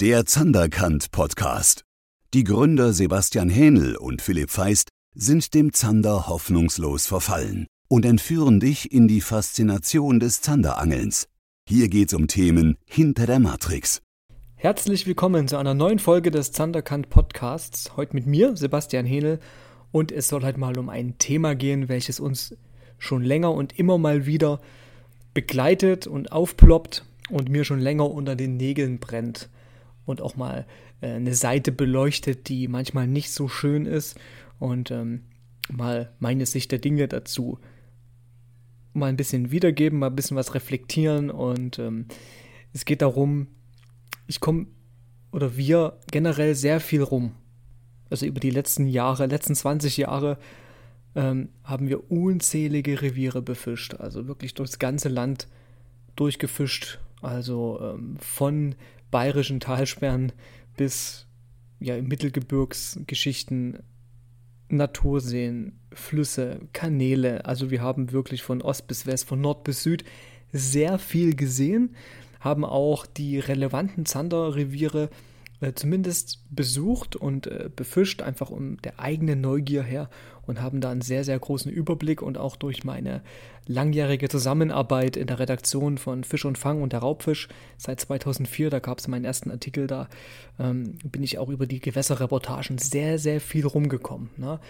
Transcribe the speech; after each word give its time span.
Der 0.00 0.24
Zanderkant 0.24 1.10
Podcast. 1.10 1.84
Die 2.32 2.44
Gründer 2.44 2.94
Sebastian 2.94 3.50
Hähnel 3.50 3.96
und 3.96 4.22
Philipp 4.22 4.48
Feist 4.48 4.88
sind 5.14 5.52
dem 5.52 5.74
Zander 5.74 6.26
hoffnungslos 6.26 7.06
verfallen 7.06 7.66
und 7.86 8.06
entführen 8.06 8.60
dich 8.60 8.92
in 8.92 9.08
die 9.08 9.20
Faszination 9.20 10.18
des 10.18 10.40
Zanderangelns. 10.40 11.28
Hier 11.68 11.88
geht's 11.88 12.14
um 12.14 12.28
Themen 12.28 12.78
hinter 12.86 13.26
der 13.26 13.40
Matrix. 13.40 14.00
Herzlich 14.54 15.06
willkommen 15.06 15.48
zu 15.48 15.58
einer 15.58 15.74
neuen 15.74 15.98
Folge 15.98 16.30
des 16.30 16.50
Zanderkant 16.50 17.10
Podcasts. 17.10 17.94
Heute 17.98 18.14
mit 18.14 18.24
mir, 18.24 18.56
Sebastian 18.56 19.04
Hähnel, 19.04 19.38
und 19.92 20.12
es 20.12 20.28
soll 20.28 20.42
heute 20.44 20.58
mal 20.58 20.78
um 20.78 20.88
ein 20.88 21.18
Thema 21.18 21.54
gehen, 21.54 21.90
welches 21.90 22.20
uns 22.20 22.56
schon 22.96 23.22
länger 23.22 23.52
und 23.52 23.78
immer 23.78 23.98
mal 23.98 24.24
wieder 24.24 24.62
begleitet 25.34 26.06
und 26.06 26.32
aufploppt 26.32 27.04
und 27.28 27.50
mir 27.50 27.64
schon 27.64 27.80
länger 27.80 28.10
unter 28.10 28.34
den 28.34 28.56
Nägeln 28.56 28.98
brennt 28.98 29.50
und 30.10 30.20
auch 30.20 30.36
mal 30.36 30.66
äh, 31.00 31.08
eine 31.08 31.34
Seite 31.34 31.72
beleuchtet, 31.72 32.48
die 32.48 32.68
manchmal 32.68 33.06
nicht 33.06 33.30
so 33.30 33.48
schön 33.48 33.86
ist 33.86 34.18
und 34.58 34.90
ähm, 34.90 35.22
mal 35.70 36.12
meine 36.18 36.46
Sicht 36.46 36.72
der 36.72 36.78
Dinge 36.78 37.08
dazu 37.08 37.58
mal 38.92 39.06
ein 39.06 39.16
bisschen 39.16 39.52
wiedergeben, 39.52 40.00
mal 40.00 40.08
ein 40.08 40.16
bisschen 40.16 40.36
was 40.36 40.54
reflektieren 40.54 41.30
und 41.30 41.78
ähm, 41.78 42.06
es 42.72 42.84
geht 42.84 43.02
darum, 43.02 43.46
ich 44.26 44.40
komme 44.40 44.66
oder 45.32 45.56
wir 45.56 45.98
generell 46.10 46.56
sehr 46.56 46.80
viel 46.80 47.02
rum. 47.02 47.32
Also 48.10 48.26
über 48.26 48.40
die 48.40 48.50
letzten 48.50 48.88
Jahre, 48.88 49.26
letzten 49.26 49.54
20 49.54 49.96
Jahre 49.96 50.38
ähm, 51.14 51.50
haben 51.62 51.88
wir 51.88 52.10
unzählige 52.10 53.00
Reviere 53.00 53.42
befischt, 53.42 53.94
also 53.94 54.26
wirklich 54.26 54.54
durchs 54.54 54.80
ganze 54.80 55.08
Land 55.08 55.46
durchgefischt 56.16 56.98
also 57.22 57.78
ähm, 57.82 58.16
von 58.18 58.74
bayerischen 59.10 59.60
Talsperren 59.60 60.32
bis 60.76 61.26
ja, 61.80 62.00
Mittelgebirgsgeschichten, 62.00 63.78
Naturseen, 64.68 65.78
Flüsse, 65.92 66.60
Kanäle. 66.72 67.44
Also 67.46 67.70
wir 67.70 67.82
haben 67.82 68.12
wirklich 68.12 68.42
von 68.42 68.62
Ost 68.62 68.86
bis 68.86 69.06
West, 69.06 69.26
von 69.26 69.40
Nord 69.40 69.64
bis 69.64 69.82
Süd 69.82 70.04
sehr 70.52 70.98
viel 70.98 71.34
gesehen, 71.34 71.94
haben 72.40 72.64
auch 72.64 73.06
die 73.06 73.38
relevanten 73.38 74.06
Zanderreviere 74.06 75.10
äh, 75.60 75.72
zumindest 75.74 76.42
besucht 76.50 77.16
und 77.16 77.46
äh, 77.46 77.68
befischt, 77.74 78.22
einfach 78.22 78.50
um 78.50 78.80
der 78.82 78.98
eigenen 78.98 79.40
Neugier 79.40 79.82
her 79.82 80.08
und 80.46 80.60
haben 80.60 80.80
da 80.80 80.90
einen 80.90 81.02
sehr, 81.02 81.22
sehr 81.22 81.38
großen 81.38 81.70
Überblick 81.70 82.22
und 82.22 82.38
auch 82.38 82.56
durch 82.56 82.82
meine 82.82 83.22
langjährige 83.66 84.28
Zusammenarbeit 84.28 85.16
in 85.16 85.26
der 85.26 85.38
Redaktion 85.38 85.98
von 85.98 86.24
Fisch 86.24 86.44
und 86.44 86.58
Fang 86.58 86.82
und 86.82 86.92
der 86.92 87.00
Raubfisch 87.00 87.48
seit 87.76 88.00
2004, 88.00 88.70
da 88.70 88.78
gab 88.78 88.98
es 88.98 89.08
meinen 89.08 89.24
ersten 89.24 89.50
Artikel, 89.50 89.86
da 89.86 90.08
ähm, 90.58 90.98
bin 91.04 91.22
ich 91.22 91.38
auch 91.38 91.48
über 91.48 91.66
die 91.66 91.80
Gewässerreportagen 91.80 92.78
sehr, 92.78 93.18
sehr 93.18 93.40
viel 93.40 93.66
rumgekommen. 93.66 94.30
Ne? 94.36 94.60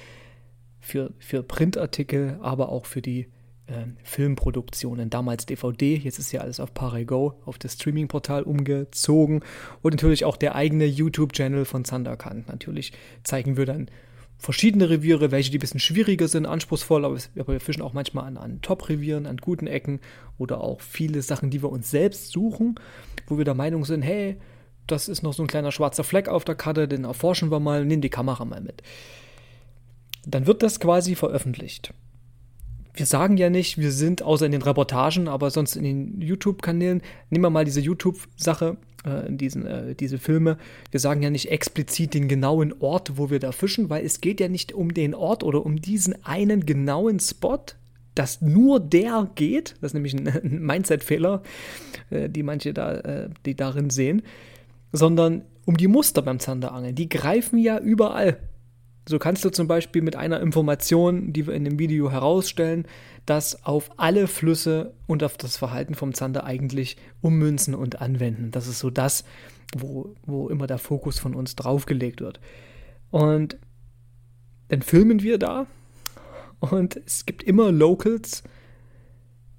Für, 0.81 1.13
für 1.19 1.43
Printartikel, 1.43 2.39
aber 2.41 2.71
auch 2.71 2.87
für 2.87 3.03
die 3.03 3.29
äh, 3.71 3.87
Filmproduktionen, 4.03 5.11
damals 5.11 5.47
DVD, 5.47 5.97
jetzt 5.97 6.19
ist 6.19 6.33
ja 6.33 6.41
alles 6.41 6.61
auf 6.61 6.75
Parego, 6.75 7.35
auf 7.45 7.59
das 7.59 7.75
Streaming-Portal 7.75 8.43
umgezogen 8.43 9.43
und 9.83 9.95
natürlich 9.95 10.25
auch 10.25 10.37
der 10.37 10.55
eigene 10.55 10.87
YouTube-Channel 10.87 11.65
von 11.65 11.85
Thunderkant. 11.85 12.49
Natürlich 12.49 12.93
zeigen 13.23 13.57
wir 13.57 13.67
dann 13.67 13.89
verschiedene 14.39 14.91
Reviere, 14.91 15.31
welche 15.31 15.51
die 15.51 15.59
ein 15.59 15.61
bisschen 15.61 15.81
schwieriger 15.81 16.27
sind, 16.27 16.47
anspruchsvoll, 16.47 17.05
aber 17.05 17.19
wir 17.35 17.61
fischen 17.61 17.83
auch 17.83 17.93
manchmal 17.93 18.25
an, 18.25 18.37
an 18.37 18.63
Top-Revieren, 18.63 19.27
an 19.27 19.37
guten 19.37 19.67
Ecken 19.67 20.01
oder 20.39 20.63
auch 20.63 20.81
viele 20.81 21.23
Sachen, 21.23 21.51
die 21.51 21.63
wir 21.63 21.71
uns 21.71 21.91
selbst 21.91 22.33
suchen, 22.33 22.75
wo 23.27 23.39
wir 23.39 23.45
der 23.45 23.55
Meinung 23.55 23.85
sind, 23.85 24.03
hey, 24.03 24.37
das 24.87 25.09
ist 25.09 25.23
noch 25.23 25.35
so 25.35 25.45
ein 25.45 25.49
kleiner 25.49 25.71
schwarzer 25.71 26.03
Fleck 26.03 26.29
auf 26.29 26.45
der 26.45 26.57
Karte, 26.57 26.89
den 26.89 27.05
erforschen 27.05 27.51
wir 27.51 27.61
mal, 27.61 27.85
nehmen 27.85 28.03
die 28.03 28.11
Kamera 28.11 28.45
mal 28.45 28.61
mit. 28.61 28.83
Dann 30.27 30.47
wird 30.47 30.63
das 30.63 30.81
quasi 30.81 31.15
veröffentlicht 31.15 31.95
wir 32.95 33.07
sagen 33.07 33.37
ja 33.37 33.51
nicht, 33.51 33.79
wir 33.79 33.93
sind 33.93 34.23
außer 34.23 34.47
in 34.47 34.53
den 34.53 34.63
Reportagen, 34.63 35.29
aber 35.29 35.51
sonst 35.51 35.77
in 35.77 35.85
den 35.85 36.21
YouTube-Kanälen. 36.21 37.03
Nehmen 37.31 37.45
wir 37.45 37.51
mal 37.51 37.65
diese 37.65 37.81
YouTube-Sache, 37.81 38.77
äh, 39.05 39.33
diesen, 39.33 39.67
äh, 39.67 39.95
diese 39.95 40.19
Filme. 40.19 40.59
Wir 40.91 41.01
sagen 41.01 41.23
ja 41.23 41.31
nicht 41.31 41.51
explizit 41.51 42.15
den 42.15 42.29
genauen 42.29 42.75
Ort, 42.81 43.17
wo 43.17 43.31
wir 43.31 43.39
da 43.39 43.53
fischen, 43.53 43.91
weil 43.91 44.05
es 44.05 44.21
geht 44.21 44.41
ja 44.41 44.49
nicht 44.49 44.73
um 44.73 44.93
den 44.93 45.15
Ort 45.15 45.43
oder 45.43 45.65
um 45.65 45.81
diesen 45.81 46.25
einen 46.25 46.67
genauen 46.67 47.21
Spot, 47.21 47.65
dass 48.15 48.41
nur 48.41 48.81
der 48.81 49.31
geht. 49.35 49.77
Das 49.81 49.91
ist 49.91 49.95
nämlich 49.95 50.15
ein, 50.15 50.43
Mindset-Fehler, 50.61 51.43
äh, 52.11 52.29
die 52.29 52.43
manche 52.43 52.75
da, 52.75 52.95
äh, 52.95 53.31
die 53.47 53.55
darin 53.55 53.91
sehen, 53.91 54.23
sondern 54.93 55.43
um 55.65 55.77
die 55.77 55.89
Muster 55.89 56.23
beim 56.23 56.41
Zanderangeln. 56.41 56.95
Die 56.95 57.09
greifen 57.09 57.59
ja 57.59 57.79
überall. 57.79 58.39
So 59.09 59.19
kannst 59.19 59.45
du 59.45 59.51
zum 59.51 59.67
Beispiel 59.67 60.03
mit 60.03 60.17
einer 60.17 60.41
Information, 60.41 61.33
die 61.33 61.47
wir 61.47 61.55
in 61.55 61.65
dem 61.65 61.79
Video 61.79 62.11
herausstellen, 62.11 62.87
das 63.27 63.65
auf 63.65 63.91
alle 63.97 64.27
Flüsse 64.27 64.95
und 65.07 65.25
auf 65.25 65.37
das 65.37 65.57
Verhalten 65.57 65.95
vom 65.95 66.15
Zander 66.15 66.45
eigentlich 66.45 66.97
ummünzen 67.21 67.75
und 67.75 68.01
anwenden. 68.01 68.51
Das 68.51 68.67
ist 68.67 68.79
so 68.79 68.91
das, 68.91 69.25
wo, 69.77 70.15
wo 70.27 70.49
immer 70.49 70.67
der 70.67 70.79
Fokus 70.79 71.19
von 71.19 71.35
uns 71.35 71.57
draufgelegt 71.57 72.21
wird. 72.21 72.41
Und 73.11 73.59
dann 74.69 74.83
filmen 74.83 75.23
wir 75.23 75.39
da 75.39 75.67
und 76.61 77.01
es 77.07 77.27
gibt 77.27 77.43
immer 77.43 77.73
Locals, 77.73 78.45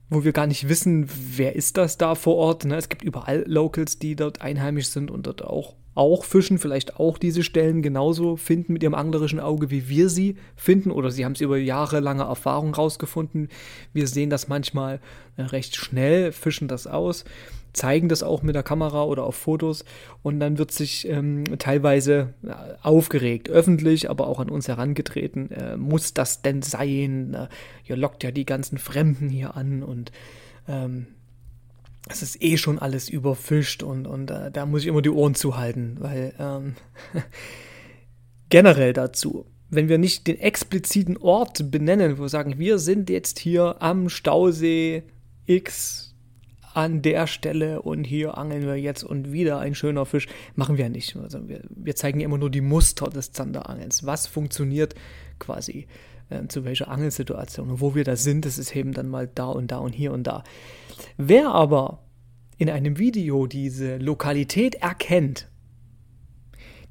wo 0.09 0.24
wir 0.24 0.34
gar 0.34 0.47
nicht 0.47 0.69
wissen, 0.69 1.09
wer 1.09 1.56
ist 1.56 1.78
das 1.78 1.97
da 1.97 2.16
vor 2.16 2.35
Ort. 2.35 2.66
Ne? 2.66 2.75
Es 2.75 2.90
gibt 2.90 3.03
überall 3.03 3.44
Locals, 3.47 3.97
die 3.97 4.16
dort 4.16 4.41
einheimisch 4.41 4.88
sind 4.88 5.09
und 5.09 5.25
dort 5.25 5.44
auch 5.44 5.75
auch 5.94 6.24
fischen, 6.24 6.57
vielleicht 6.57 7.00
auch 7.00 7.18
diese 7.18 7.44
Stellen 7.44 7.81
genauso 7.81 8.38
finden 8.38 8.74
mit 8.74 8.84
ihrem 8.84 8.96
anglerischen 8.96 9.40
Auge, 9.40 9.69
wie 9.69 9.90
wir 9.90 10.09
sie 10.09 10.38
finden, 10.56 10.91
oder 10.91 11.12
sie 11.12 11.25
haben 11.25 11.34
es 11.34 11.41
über 11.41 11.57
jahrelange 11.57 12.24
Erfahrung 12.24 12.74
rausgefunden. 12.74 13.50
Wir 13.94 14.07
sehen 14.07 14.30
das 14.30 14.47
manchmal 14.47 15.00
äh, 15.38 15.44
recht 15.44 15.75
schnell, 15.75 16.31
fischen 16.31 16.68
das 16.68 16.88
aus, 16.88 17.25
zeigen 17.74 18.09
das 18.09 18.24
auch 18.24 18.41
mit 18.41 18.56
der 18.56 18.63
Kamera 18.63 19.03
oder 19.03 19.24
auf 19.24 19.35
Fotos 19.35 19.85
und 20.24 20.40
dann 20.40 20.57
wird 20.57 20.72
sich 20.72 21.07
ähm, 21.09 21.44
teilweise 21.59 22.34
äh, 22.44 22.53
aufgeregt, 22.81 23.50
öffentlich, 23.50 24.09
aber 24.09 24.28
auch 24.28 24.40
an 24.40 24.50
uns 24.50 24.68
herangetreten. 24.68 25.51
Äh, 25.51 25.78
muss 25.78 26.13
das 26.13 26.41
denn 26.41 26.62
sein? 26.62 27.34
Äh, 27.34 27.47
ihr 27.85 27.97
lockt 27.97 28.24
ja 28.24 28.31
die 28.31 28.46
ganzen 28.46 28.78
Fremden 28.78 29.30
hier 29.30 29.56
an 29.56 29.84
und 29.84 30.12
ähm, 30.68 31.07
es 32.12 32.22
ist 32.22 32.42
eh 32.44 32.58
schon 32.58 32.80
alles 32.80 33.10
überfischt 33.10 33.84
und, 33.84 34.06
und 34.06 34.30
äh, 34.32 34.52
da 34.52 34.66
muss 34.66 34.82
ich 34.82 34.88
immer 34.88 35.02
die 35.02 35.10
Ohren 35.10 35.36
zuhalten, 35.36 35.98
weil 36.00 36.34
ähm, 36.40 36.76
generell 38.50 38.94
dazu, 38.94 39.46
wenn 39.70 39.88
wir 39.88 39.98
nicht 39.98 40.28
den 40.28 40.38
expliziten 40.38 41.18
Ort 41.18 41.72
benennen, 41.72 42.18
wo 42.18 42.24
wir 42.24 42.30
sagen, 42.30 42.60
wir 42.60 42.78
sind 42.78 43.10
jetzt 43.10 43.40
hier 43.40 43.82
am 43.82 44.10
Stausee 44.10 45.04
X 45.46 46.14
an 46.74 47.02
der 47.02 47.28
Stelle 47.28 47.82
und 47.82 48.04
hier 48.06 48.38
angeln 48.38 48.66
wir 48.66 48.76
jetzt 48.76 49.04
und 49.04 49.32
wieder 49.32 49.60
ein 49.60 49.76
schöner 49.76 50.06
Fisch, 50.06 50.28
machen 50.56 50.78
wir 50.78 50.90
nicht. 50.90 51.16
Also 51.18 51.48
wir, 51.48 51.62
wir 51.70 51.96
zeigen 51.96 52.22
immer 52.22 52.38
nur 52.38 52.50
die 52.50 52.62
Muster 52.62 53.10
des 53.10 53.32
Zanderangelns. 53.32 54.06
Was 54.06 54.28
funktioniert 54.28 54.96
quasi 55.40 55.88
äh, 56.30 56.48
zu 56.48 56.64
welcher 56.64 56.90
Angelsituation 56.90 57.70
und 57.70 57.82
wo 57.82 57.96
wir 57.96 58.04
da 58.04 58.16
sind, 58.16 58.46
das 58.46 58.58
ist 58.58 58.76
eben 58.76 58.94
dann 58.94 59.10
mal 59.10 59.30
da 59.34 59.48
und 59.48 59.72
da 59.72 59.78
und 59.78 59.94
hier 59.94 60.12
und 60.12 60.24
da. 60.24 60.44
Wer 61.17 61.50
aber 61.50 62.03
in 62.57 62.69
einem 62.69 62.97
Video 62.97 63.47
diese 63.47 63.97
Lokalität 63.97 64.75
erkennt, 64.75 65.47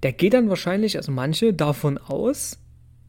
der 0.03 0.12
geht 0.12 0.34
dann 0.34 0.48
wahrscheinlich, 0.48 0.97
also 0.97 1.12
manche, 1.12 1.53
davon 1.53 1.98
aus, 1.98 2.59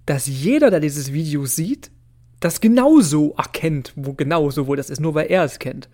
dass 0.06 0.28
jeder, 0.28 0.69
der 0.69 0.79
dieses 0.79 1.13
Video 1.13 1.45
sieht, 1.45 1.91
das 2.39 2.59
genauso 2.59 3.34
erkennt, 3.38 3.94
wo 3.95 4.13
genauso 4.13 4.67
wo 4.67 4.75
das 4.75 4.89
ist, 4.89 5.00
nur 5.00 5.16
weil 5.16 5.28
er 5.28 5.44
es 5.44 5.59
kennt. 5.59 5.89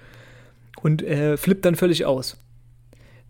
Und 0.81 1.03
äh, 1.03 1.37
flippt 1.37 1.65
dann 1.65 1.75
völlig 1.75 2.05
aus. 2.05 2.37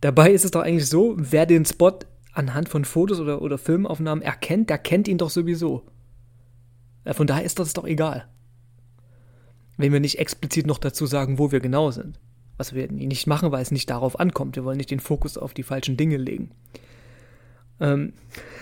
Dabei 0.01 0.31
ist 0.31 0.45
es 0.45 0.51
doch 0.51 0.61
eigentlich 0.61 0.88
so, 0.88 1.15
wer 1.17 1.45
den 1.45 1.65
Spot 1.65 1.99
anhand 2.31 2.69
von 2.69 2.85
Fotos 2.85 3.19
oder, 3.19 3.41
oder 3.41 3.57
Filmaufnahmen 3.57 4.23
erkennt, 4.23 4.69
der 4.69 4.77
kennt 4.77 5.07
ihn 5.07 5.18
doch 5.18 5.31
sowieso. 5.31 5.83
Von 7.06 7.25
daher 7.25 7.44
ist 7.44 7.57
das 7.57 7.73
doch 7.73 7.85
egal 7.85 8.27
wenn 9.77 9.94
wir 9.94 10.00
nicht 10.00 10.19
explizit 10.19 10.68
noch 10.68 10.79
dazu 10.79 11.06
sagen, 11.06 11.38
wo 11.39 11.51
wir 11.51 11.59
genau 11.59 11.91
sind. 11.91 12.19
Was 12.57 12.74
wir 12.74 12.91
nicht 12.91 13.27
machen, 13.27 13.51
weil 13.51 13.62
es 13.62 13.71
nicht 13.71 13.89
darauf 13.89 14.19
ankommt. 14.19 14.56
Wir 14.56 14.65
wollen 14.65 14.77
nicht 14.77 14.91
den 14.91 15.00
Fokus 15.00 15.38
auf 15.38 15.53
die 15.53 15.63
falschen 15.63 15.95
Dinge 15.95 16.18
legen. 16.18 16.51
Ähm, 17.79 18.13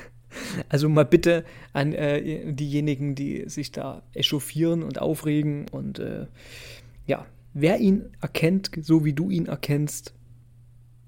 also 0.70 0.90
mal 0.90 1.06
bitte 1.06 1.46
an 1.72 1.94
äh, 1.94 2.54
diejenigen, 2.54 3.16
die 3.16 3.50
sich 3.50 3.72
da 3.72 4.04
echauffieren 4.14 4.84
und 4.84 5.00
aufregen 5.00 5.68
und 5.70 6.00
äh, 6.00 6.28
ja, 7.08 7.26
wer 7.54 7.80
ihn 7.80 8.10
erkennt, 8.20 8.72
so 8.82 9.06
wie 9.06 9.14
du 9.14 9.30
ihn 9.30 9.46
erkennst, 9.46 10.14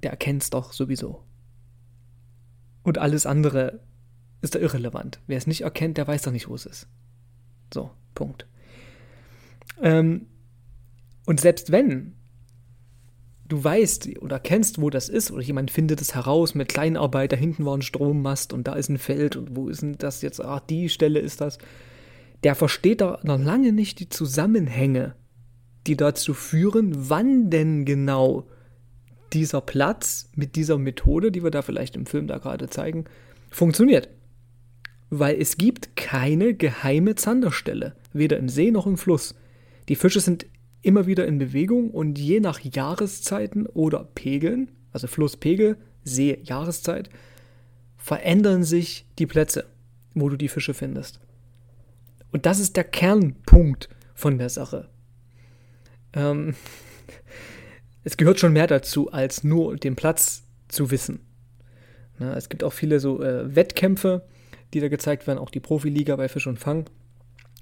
der 0.03 0.12
erkennt 0.12 0.44
es 0.44 0.50
doch 0.50 0.71
sowieso. 0.71 1.24
Und 2.83 3.00
alles 3.00 3.25
andere 3.25 3.81
ist 4.42 4.56
da 4.56 4.60
irrelevant. 4.60 5.19
Wer 5.27 5.38
es 5.38 5.48
nicht 5.48 5.62
erkennt, 5.62 5.98
der 5.98 6.07
weiß 6.07 6.21
doch 6.21 6.31
nicht, 6.31 6.48
wo 6.48 6.56
es 6.56 6.65
ist. 6.65 6.88
So, 7.74 7.92
Punkt. 8.15 8.48
Ähm, 9.81 10.28
und 11.25 11.40
selbst 11.40 11.72
wenn 11.72 12.14
du 13.48 13.64
weißt 13.64 14.22
oder 14.22 14.40
kennst, 14.40 14.81
wo 14.81 14.90
das 14.90 15.10
ist, 15.10 15.31
oder 15.31 15.42
jemand 15.42 15.72
findet 15.72 16.02
es 16.02 16.16
heraus 16.16 16.56
mit 16.56 16.69
Kleinarbeit, 16.69 17.31
da 17.31 17.36
hinten 17.36 17.66
war 17.66 17.78
ein 17.78 17.81
Strommast 17.81 18.54
und 18.54 18.68
da 18.68 18.74
ist 18.74 18.90
ein 18.90 18.98
Feld 18.98 19.36
und 19.36 19.56
wo 19.56 19.69
ist 19.69 19.81
denn 19.81 19.98
das 19.98 20.22
jetzt? 20.22 20.42
Ach, 20.42 20.60
die 20.60 20.90
Stelle 20.90 21.19
ist 21.19 21.42
das. 21.42 21.58
Der 22.44 22.56
versteht 22.56 23.02
da 23.02 23.19
noch 23.24 23.40
lange 23.40 23.72
nicht 23.72 24.00
die 24.00 24.10
Zusammenhänge, 24.10 25.16
die 25.88 25.98
dazu 25.98 26.34
führen, 26.34 27.10
wann 27.10 27.50
denn 27.50 27.86
genau 27.86 28.48
dieser 29.34 29.62
Platz 29.62 30.30
mit 30.36 30.56
dieser 30.56 30.78
Methode, 30.78 31.31
die 31.31 31.44
wir 31.44 31.52
da 31.52 31.62
vielleicht 31.62 31.96
im 31.96 32.06
Film 32.06 32.28
da 32.28 32.38
gerade 32.38 32.70
zeigen, 32.70 33.06
funktioniert. 33.50 34.10
Weil 35.10 35.40
es 35.42 35.58
gibt 35.58 35.96
keine 35.96 36.54
geheime 36.54 37.16
Zanderstelle, 37.16 37.96
weder 38.13 38.38
im 38.38 38.50
See 38.50 38.72
noch 38.72 38.86
im 38.86 38.98
Fluss. 38.98 39.36
Die 39.89 39.95
Fische 39.95 40.19
sind 40.19 40.45
immer 40.81 41.07
wieder 41.07 41.25
in 41.25 41.38
Bewegung 41.38 41.92
und 41.92 42.19
je 42.19 42.39
nach 42.39 42.60
Jahreszeiten 42.60 43.66
oder 43.68 44.04
Pegeln, 44.04 44.72
also 44.92 45.07
Flusspegel, 45.07 45.78
See, 46.04 46.39
Jahreszeit, 46.44 47.10
verändern 47.98 48.63
sich 48.63 49.06
die 49.19 49.25
Plätze, 49.25 49.66
wo 50.13 50.30
du 50.30 50.38
die 50.38 50.48
Fische 50.48 50.74
findest. 50.74 51.19
Und 52.31 52.45
das 52.45 52.60
ist 52.60 52.78
der 52.78 52.86
Kernpunkt 52.86 53.89
von 54.13 54.38
der 54.38 54.50
Sache. 54.50 54.89
Ähm, 56.13 56.56
es 58.04 58.18
gehört 58.18 58.39
schon 58.39 58.54
mehr 58.54 58.68
dazu, 58.68 59.12
als 59.12 59.44
nur 59.44 59.75
den 59.75 59.95
Platz 59.95 60.44
zu 60.68 60.92
wissen. 60.92 61.19
Na, 62.19 62.36
es 62.36 62.50
gibt 62.50 62.63
auch 62.63 62.74
viele 62.74 63.00
so 63.00 63.22
äh, 63.22 63.56
Wettkämpfe, 63.56 64.25
die 64.74 64.80
da 64.80 64.88
gezeigt 64.88 65.28
werden, 65.28 65.39
auch 65.39 65.50
die 65.50 65.60
Profiliga 65.60 66.16
bei 66.16 66.30
Fisch 66.30 66.48
und 66.48 66.60
Fang 66.60 66.89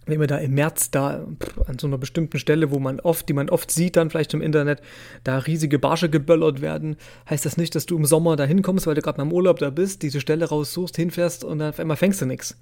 wenn 0.05 0.19
wir 0.19 0.27
da 0.27 0.37
im 0.37 0.53
März 0.53 0.91
da 0.91 1.25
an 1.65 1.79
so 1.79 1.87
einer 1.87 1.97
bestimmten 1.97 2.37
Stelle, 2.37 2.71
wo 2.71 2.79
man 2.79 2.99
oft, 2.99 3.27
die 3.27 3.33
man 3.33 3.49
oft 3.49 3.71
sieht 3.71 3.95
dann 3.95 4.09
vielleicht 4.09 4.33
im 4.33 4.41
Internet, 4.41 4.81
da 5.23 5.39
riesige 5.39 5.79
Barsche 5.79 6.09
geböllert 6.09 6.61
werden, 6.61 6.95
heißt 7.29 7.45
das 7.45 7.57
nicht, 7.57 7.75
dass 7.75 7.85
du 7.85 7.97
im 7.97 8.05
Sommer 8.05 8.35
da 8.35 8.45
hinkommst, 8.45 8.87
weil 8.87 8.95
du 8.95 9.01
gerade 9.01 9.17
mal 9.17 9.23
im 9.23 9.33
Urlaub 9.33 9.59
da 9.59 9.69
bist, 9.69 10.03
diese 10.03 10.21
Stelle 10.21 10.45
raussuchst, 10.45 10.95
hinfährst 10.95 11.43
und 11.43 11.59
dann 11.59 11.69
auf 11.69 11.79
einmal 11.79 11.97
fängst 11.97 12.21
du 12.21 12.25
nichts. 12.25 12.57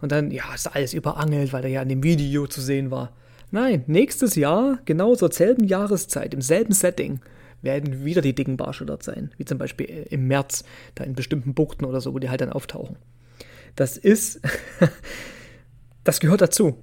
Und 0.00 0.12
dann, 0.12 0.30
ja, 0.30 0.44
ist 0.54 0.66
alles 0.66 0.94
überangelt, 0.94 1.52
weil 1.52 1.62
der 1.62 1.70
ja 1.70 1.82
in 1.82 1.88
dem 1.88 2.02
Video 2.02 2.46
zu 2.46 2.60
sehen 2.60 2.90
war. 2.90 3.12
Nein, 3.50 3.84
nächstes 3.86 4.34
Jahr, 4.34 4.78
genau 4.84 5.14
zur 5.14 5.32
selben 5.32 5.64
Jahreszeit, 5.64 6.34
im 6.34 6.42
selben 6.42 6.72
Setting, 6.72 7.20
werden 7.62 8.04
wieder 8.04 8.20
die 8.20 8.34
dicken 8.34 8.56
Barsche 8.56 8.84
dort 8.84 9.02
sein. 9.02 9.30
Wie 9.38 9.44
zum 9.44 9.58
Beispiel 9.58 10.06
im 10.10 10.26
März, 10.26 10.64
da 10.94 11.04
in 11.04 11.14
bestimmten 11.14 11.54
Buchten 11.54 11.84
oder 11.84 12.00
so, 12.00 12.14
wo 12.14 12.18
die 12.18 12.28
halt 12.28 12.40
dann 12.40 12.52
auftauchen. 12.52 12.96
Das 13.76 13.96
ist, 13.96 14.40
das 16.04 16.20
gehört 16.20 16.40
dazu. 16.40 16.78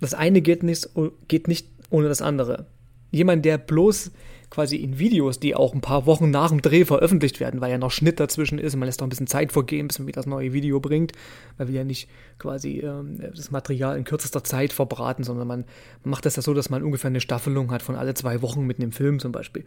Das 0.00 0.14
eine 0.14 0.40
geht 0.40 0.62
nicht, 0.62 0.90
geht 1.28 1.48
nicht 1.48 1.68
ohne 1.90 2.08
das 2.08 2.22
andere. 2.22 2.66
Jemand, 3.10 3.44
der 3.44 3.58
bloß 3.58 4.12
quasi 4.50 4.76
in 4.76 4.98
Videos, 4.98 5.38
die 5.38 5.54
auch 5.54 5.74
ein 5.74 5.80
paar 5.80 6.06
Wochen 6.06 6.30
nach 6.30 6.50
dem 6.50 6.60
Dreh 6.60 6.84
veröffentlicht 6.84 7.38
werden, 7.38 7.60
weil 7.60 7.70
ja 7.70 7.78
noch 7.78 7.92
Schnitt 7.92 8.18
dazwischen 8.18 8.58
ist 8.58 8.76
man 8.76 8.86
lässt 8.86 9.00
noch 9.00 9.06
ein 9.06 9.10
bisschen 9.10 9.28
Zeit 9.28 9.52
vergehen, 9.52 9.86
bis 9.86 10.00
man 10.00 10.08
wieder 10.08 10.20
das 10.20 10.26
neue 10.26 10.52
Video 10.52 10.80
bringt, 10.80 11.12
weil 11.56 11.68
wir 11.68 11.76
ja 11.76 11.84
nicht 11.84 12.08
quasi 12.38 12.80
ähm, 12.80 13.20
das 13.20 13.52
Material 13.52 13.96
in 13.96 14.04
kürzester 14.04 14.42
Zeit 14.42 14.72
verbraten, 14.72 15.22
sondern 15.22 15.46
man 15.46 15.64
macht 16.02 16.26
das 16.26 16.34
ja 16.34 16.42
so, 16.42 16.52
dass 16.52 16.68
man 16.68 16.82
ungefähr 16.82 17.08
eine 17.08 17.20
Staffelung 17.20 17.70
hat 17.70 17.82
von 17.82 17.94
alle 17.94 18.14
zwei 18.14 18.42
Wochen 18.42 18.66
mit 18.66 18.78
einem 18.78 18.90
Film 18.90 19.20
zum 19.20 19.30
Beispiel. 19.30 19.64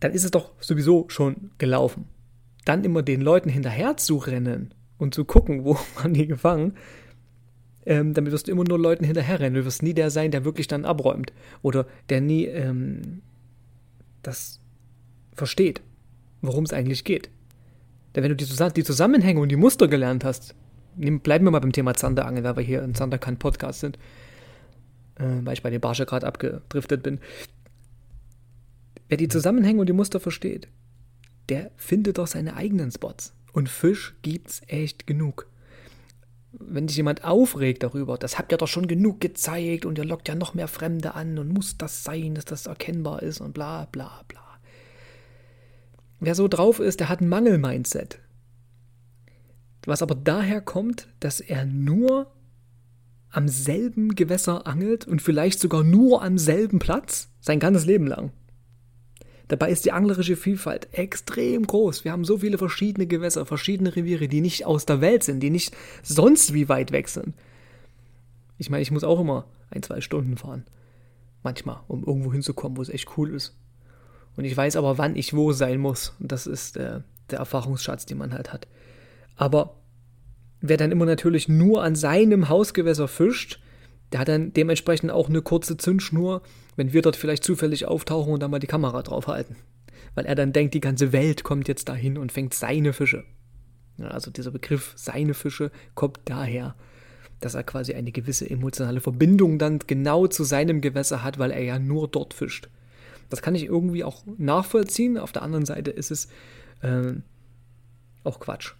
Dann 0.00 0.12
ist 0.12 0.24
es 0.24 0.32
doch 0.32 0.50
sowieso 0.60 1.08
schon 1.08 1.50
gelaufen. 1.58 2.06
Dann 2.64 2.84
immer 2.84 3.02
den 3.02 3.20
Leuten 3.20 3.48
hinterher 3.48 3.96
zu 3.96 4.16
rennen 4.16 4.74
und 4.98 5.14
zu 5.14 5.24
gucken, 5.24 5.64
wo 5.64 5.78
man 6.02 6.12
die 6.12 6.26
gefangen, 6.26 6.74
ähm, 7.88 8.12
damit 8.12 8.32
wirst 8.32 8.46
du 8.46 8.52
immer 8.52 8.64
nur 8.68 8.78
Leuten 8.78 9.04
hinterherrennen. 9.04 9.54
Du 9.54 9.64
wirst 9.64 9.82
nie 9.82 9.94
der 9.94 10.10
sein, 10.10 10.30
der 10.30 10.44
wirklich 10.44 10.68
dann 10.68 10.84
abräumt. 10.84 11.32
Oder 11.62 11.86
der 12.10 12.20
nie 12.20 12.44
ähm, 12.44 13.22
das 14.22 14.60
versteht, 15.32 15.80
worum 16.42 16.64
es 16.64 16.74
eigentlich 16.74 17.04
geht. 17.04 17.30
Denn 18.14 18.22
wenn 18.22 18.30
du 18.30 18.36
die, 18.36 18.44
die, 18.44 18.84
Zusammenhänge 18.84 19.40
und 19.40 19.48
die 19.48 19.56
Muster 19.56 19.88
gelernt 19.88 20.22
hast, 20.22 20.54
bleiben 20.96 21.46
wir 21.46 21.50
mal 21.50 21.60
beim 21.60 21.72
Thema 21.72 21.94
Zanderangeln, 21.94 22.44
weil 22.44 22.56
wir 22.56 22.62
hier 22.62 22.82
im 22.82 22.94
Zanderkant 22.94 23.38
Podcast 23.38 23.80
sind, 23.80 23.96
äh, 25.18 25.24
weil 25.44 25.54
ich 25.54 25.62
bei 25.62 25.70
den 25.70 25.80
Barsche 25.80 26.04
gerade 26.04 26.26
abgedriftet 26.26 27.02
bin. 27.02 27.20
Wer 29.08 29.16
die 29.16 29.28
Zusammenhänge 29.28 29.80
und 29.80 29.86
die 29.86 29.94
Muster 29.94 30.20
versteht, 30.20 30.68
der 31.48 31.70
findet 31.76 32.18
doch 32.18 32.26
seine 32.26 32.54
eigenen 32.54 32.90
Spots. 32.90 33.32
Und 33.54 33.70
Fisch 33.70 34.14
gibt's 34.20 34.60
echt 34.66 35.06
genug 35.06 35.46
wenn 36.60 36.88
sich 36.88 36.96
jemand 36.96 37.24
aufregt 37.24 37.82
darüber, 37.82 38.18
das 38.18 38.38
habt 38.38 38.52
ihr 38.52 38.58
doch 38.58 38.68
schon 38.68 38.88
genug 38.88 39.20
gezeigt 39.20 39.84
und 39.84 39.98
ihr 39.98 40.04
lockt 40.04 40.28
ja 40.28 40.34
noch 40.34 40.54
mehr 40.54 40.68
Fremde 40.68 41.14
an 41.14 41.38
und 41.38 41.52
muss 41.52 41.78
das 41.78 42.04
sein, 42.04 42.34
dass 42.34 42.44
das 42.44 42.66
erkennbar 42.66 43.22
ist 43.22 43.40
und 43.40 43.54
bla 43.54 43.86
bla 43.86 44.22
bla. 44.28 44.40
Wer 46.20 46.34
so 46.34 46.48
drauf 46.48 46.80
ist, 46.80 47.00
der 47.00 47.08
hat 47.08 47.20
ein 47.20 47.28
Mangel-Mindset. 47.28 48.18
Was 49.84 50.02
aber 50.02 50.16
daher 50.16 50.60
kommt, 50.60 51.08
dass 51.20 51.40
er 51.40 51.64
nur 51.64 52.32
am 53.30 53.46
selben 53.46 54.14
Gewässer 54.14 54.66
angelt 54.66 55.06
und 55.06 55.22
vielleicht 55.22 55.60
sogar 55.60 55.84
nur 55.84 56.22
am 56.22 56.38
selben 56.38 56.78
Platz 56.78 57.30
sein 57.40 57.60
ganzes 57.60 57.84
Leben 57.84 58.06
lang. 58.06 58.32
Dabei 59.48 59.70
ist 59.70 59.86
die 59.86 59.92
anglerische 59.92 60.36
Vielfalt 60.36 60.88
extrem 60.92 61.66
groß. 61.66 62.04
Wir 62.04 62.12
haben 62.12 62.24
so 62.24 62.38
viele 62.38 62.58
verschiedene 62.58 63.06
Gewässer, 63.06 63.46
verschiedene 63.46 63.96
Reviere, 63.96 64.28
die 64.28 64.42
nicht 64.42 64.66
aus 64.66 64.84
der 64.84 65.00
Welt 65.00 65.24
sind, 65.24 65.40
die 65.40 65.50
nicht 65.50 65.74
sonst 66.02 66.52
wie 66.52 66.68
weit 66.68 66.92
weg 66.92 67.08
sind. 67.08 67.34
Ich 68.58 68.68
meine, 68.68 68.82
ich 68.82 68.90
muss 68.90 69.04
auch 69.04 69.20
immer 69.20 69.46
ein, 69.70 69.82
zwei 69.82 70.00
Stunden 70.00 70.36
fahren. 70.36 70.64
Manchmal, 71.42 71.80
um 71.88 72.04
irgendwo 72.04 72.32
hinzukommen, 72.32 72.76
wo 72.76 72.82
es 72.82 72.90
echt 72.90 73.16
cool 73.16 73.34
ist. 73.34 73.56
Und 74.36 74.44
ich 74.44 74.56
weiß 74.56 74.76
aber, 74.76 74.98
wann 74.98 75.16
ich 75.16 75.34
wo 75.34 75.52
sein 75.52 75.80
muss. 75.80 76.14
Und 76.20 76.30
das 76.30 76.46
ist 76.46 76.76
äh, 76.76 77.00
der 77.30 77.38
Erfahrungsschatz, 77.38 78.06
den 78.06 78.18
man 78.18 78.34
halt 78.34 78.52
hat. 78.52 78.68
Aber 79.36 79.76
wer 80.60 80.76
dann 80.76 80.92
immer 80.92 81.06
natürlich 81.06 81.48
nur 81.48 81.82
an 81.82 81.96
seinem 81.96 82.48
Hausgewässer 82.48 83.08
fischt, 83.08 83.60
der 84.12 84.20
hat 84.20 84.28
dann 84.28 84.52
dementsprechend 84.52 85.10
auch 85.10 85.28
eine 85.28 85.42
kurze 85.42 85.76
Zündschnur, 85.76 86.42
wenn 86.76 86.92
wir 86.92 87.02
dort 87.02 87.16
vielleicht 87.16 87.44
zufällig 87.44 87.86
auftauchen 87.86 88.32
und 88.32 88.42
dann 88.42 88.50
mal 88.50 88.58
die 88.58 88.66
Kamera 88.66 89.02
draufhalten. 89.02 89.56
Weil 90.14 90.26
er 90.26 90.34
dann 90.34 90.52
denkt, 90.52 90.74
die 90.74 90.80
ganze 90.80 91.12
Welt 91.12 91.44
kommt 91.44 91.68
jetzt 91.68 91.88
dahin 91.88 92.16
und 92.16 92.32
fängt 92.32 92.54
seine 92.54 92.92
Fische. 92.92 93.24
Also 93.98 94.30
dieser 94.30 94.50
Begriff 94.50 94.92
seine 94.96 95.34
Fische 95.34 95.70
kommt 95.94 96.20
daher, 96.24 96.74
dass 97.40 97.54
er 97.54 97.64
quasi 97.64 97.94
eine 97.94 98.12
gewisse 98.12 98.48
emotionale 98.48 99.00
Verbindung 99.00 99.58
dann 99.58 99.80
genau 99.86 100.26
zu 100.26 100.44
seinem 100.44 100.80
Gewässer 100.80 101.22
hat, 101.22 101.38
weil 101.38 101.50
er 101.50 101.62
ja 101.62 101.78
nur 101.78 102.08
dort 102.08 102.32
fischt. 102.32 102.68
Das 103.28 103.42
kann 103.42 103.54
ich 103.54 103.64
irgendwie 103.64 104.04
auch 104.04 104.24
nachvollziehen. 104.38 105.18
Auf 105.18 105.32
der 105.32 105.42
anderen 105.42 105.66
Seite 105.66 105.90
ist 105.90 106.10
es 106.10 106.28
äh, 106.80 107.12
auch 108.24 108.40
Quatsch 108.40 108.74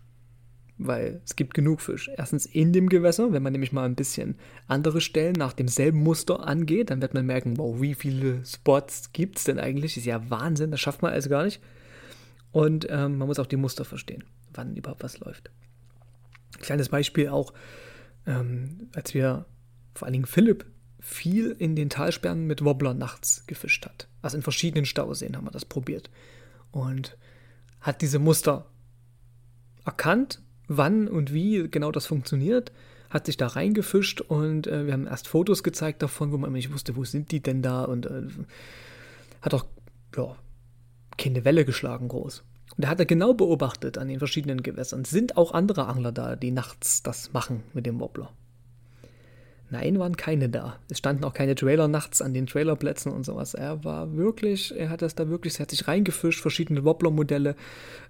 weil 0.79 1.21
es 1.25 1.37
gibt 1.37 1.55
genug 1.55 1.81
Fisch. 1.81 2.09
Erstens 2.17 2.47
in 2.47 2.73
dem 2.73 2.89
Gewässer, 2.89 3.33
wenn 3.33 3.43
man 3.43 3.53
nämlich 3.53 3.73
mal 3.73 3.85
ein 3.85 3.97
bisschen 3.97 4.37
andere 4.69 5.01
Stellen 5.01 5.35
nach 5.35 5.53
demselben 5.53 6.03
Muster 6.03 6.47
angeht, 6.47 6.91
dann 6.91 7.03
wird 7.03 7.15
man 7.15 7.27
merken, 7.27 7.59
wow, 7.59 7.81
wie 7.81 7.95
viele 7.95 8.45
Spots 8.45 9.13
gibt 9.13 9.39
es 9.39 9.45
denn 9.45 9.59
eigentlich? 9.59 9.97
Ist 9.97 10.07
ja 10.07 10.31
Wahnsinn, 10.31 10.71
das 10.71 10.81
schafft 10.81 11.03
man 11.03 11.13
also 11.13 11.29
gar 11.29 11.45
nicht. 11.45 11.61
Und 12.53 12.87
ähm, 12.89 13.19
man 13.19 13.29
muss 13.29 13.39
auch 13.39 13.47
die 13.47 13.57
Muster 13.57 13.85
verstehen, 13.85 14.25
wann 14.55 14.77
überhaupt 14.77 15.03
was 15.03 15.19
läuft. 15.19 15.51
Kleines 16.61 16.89
Beispiel 16.89 17.29
auch, 17.29 17.53
ähm, 18.27 18.89
als 18.95 19.15
wir, 19.15 19.47
vor 19.95 20.07
allen 20.07 20.15
Dingen 20.15 20.27
Philipp, 20.27 20.65
viel 21.01 21.51
in 21.59 21.77
den 21.77 21.91
Talsperren 21.91 22.47
mit 22.47 22.65
Wobbler 22.65 22.95
nachts 22.95 23.47
gefischt 23.47 23.85
hat. 23.85 24.09
Also 24.23 24.37
in 24.37 24.43
verschiedenen 24.43 24.85
Stauseen 24.85 25.37
haben 25.37 25.47
wir 25.47 25.51
das 25.51 25.65
probiert. 25.65 26.11
Und 26.71 27.17
hat 27.81 28.03
diese 28.03 28.19
Muster 28.19 28.67
erkannt 29.85 30.43
wann 30.69 31.09
und 31.09 31.33
wie 31.33 31.69
genau 31.69 31.91
das 31.91 32.07
funktioniert, 32.07 32.73
hat 33.11 33.27
sich 33.27 33.37
da 33.37 33.47
reingefischt 33.47 34.21
und 34.21 34.67
äh, 34.67 34.87
wir 34.87 34.93
haben 34.93 35.07
erst 35.07 35.29
Fotos 35.29 35.63
gezeigt 35.63 36.03
davon, 36.03 36.31
wo 36.31 36.39
man 36.39 36.53
nicht 36.53 36.73
wusste, 36.73 36.95
wo 36.97 37.05
sind 37.05 37.33
die 37.33 37.41
denn 37.41 37.63
da 37.63 37.85
und 37.85 38.07
äh, 38.07 38.23
hat 39.41 39.55
auch 39.55 39.65
ja, 40.17 40.37
keine 41.17 41.45
Welle 41.45 41.65
geschlagen 41.65 42.09
groß. 42.09 42.45
Und 42.77 42.85
er 42.85 42.91
hat 42.91 43.01
er 43.01 43.07
genau 43.07 43.35
beobachtet 43.35 43.99
an 43.99 44.09
den 44.09 44.19
verschiedenen 44.19 44.63
Gewässern. 44.63 45.05
Sind 45.05 45.37
auch 45.37 45.53
andere 45.53 45.87
Angler 45.87 46.13
da, 46.13 46.37
die 46.37 46.51
nachts 46.51 47.03
das 47.03 47.33
machen 47.33 47.63
mit 47.73 47.87
dem 47.87 47.99
Wobbler? 47.99 48.31
Nein, 49.71 49.99
waren 49.99 50.17
keine 50.17 50.49
da. 50.49 50.79
Es 50.89 50.97
standen 50.97 51.25
auch 51.25 51.35
keine 51.35 51.55
Trailer 51.55 51.89
nachts 51.89 52.23
an 52.23 52.33
den 52.33 52.47
Trailerplätzen 52.47 53.13
und 53.13 53.27
sowas. 53.27 53.53
Er 53.53 53.85
war 53.85 54.17
wirklich, 54.17 54.75
er 54.75 54.89
hat 54.89 55.03
das 55.03 55.15
da 55.15 55.29
wirklich, 55.29 55.57
er 55.57 55.61
hat 55.61 55.71
sich 55.71 55.87
reingefischt, 55.87 56.41
verschiedene 56.41 56.85
Wobbler-Modelle, 56.85 57.55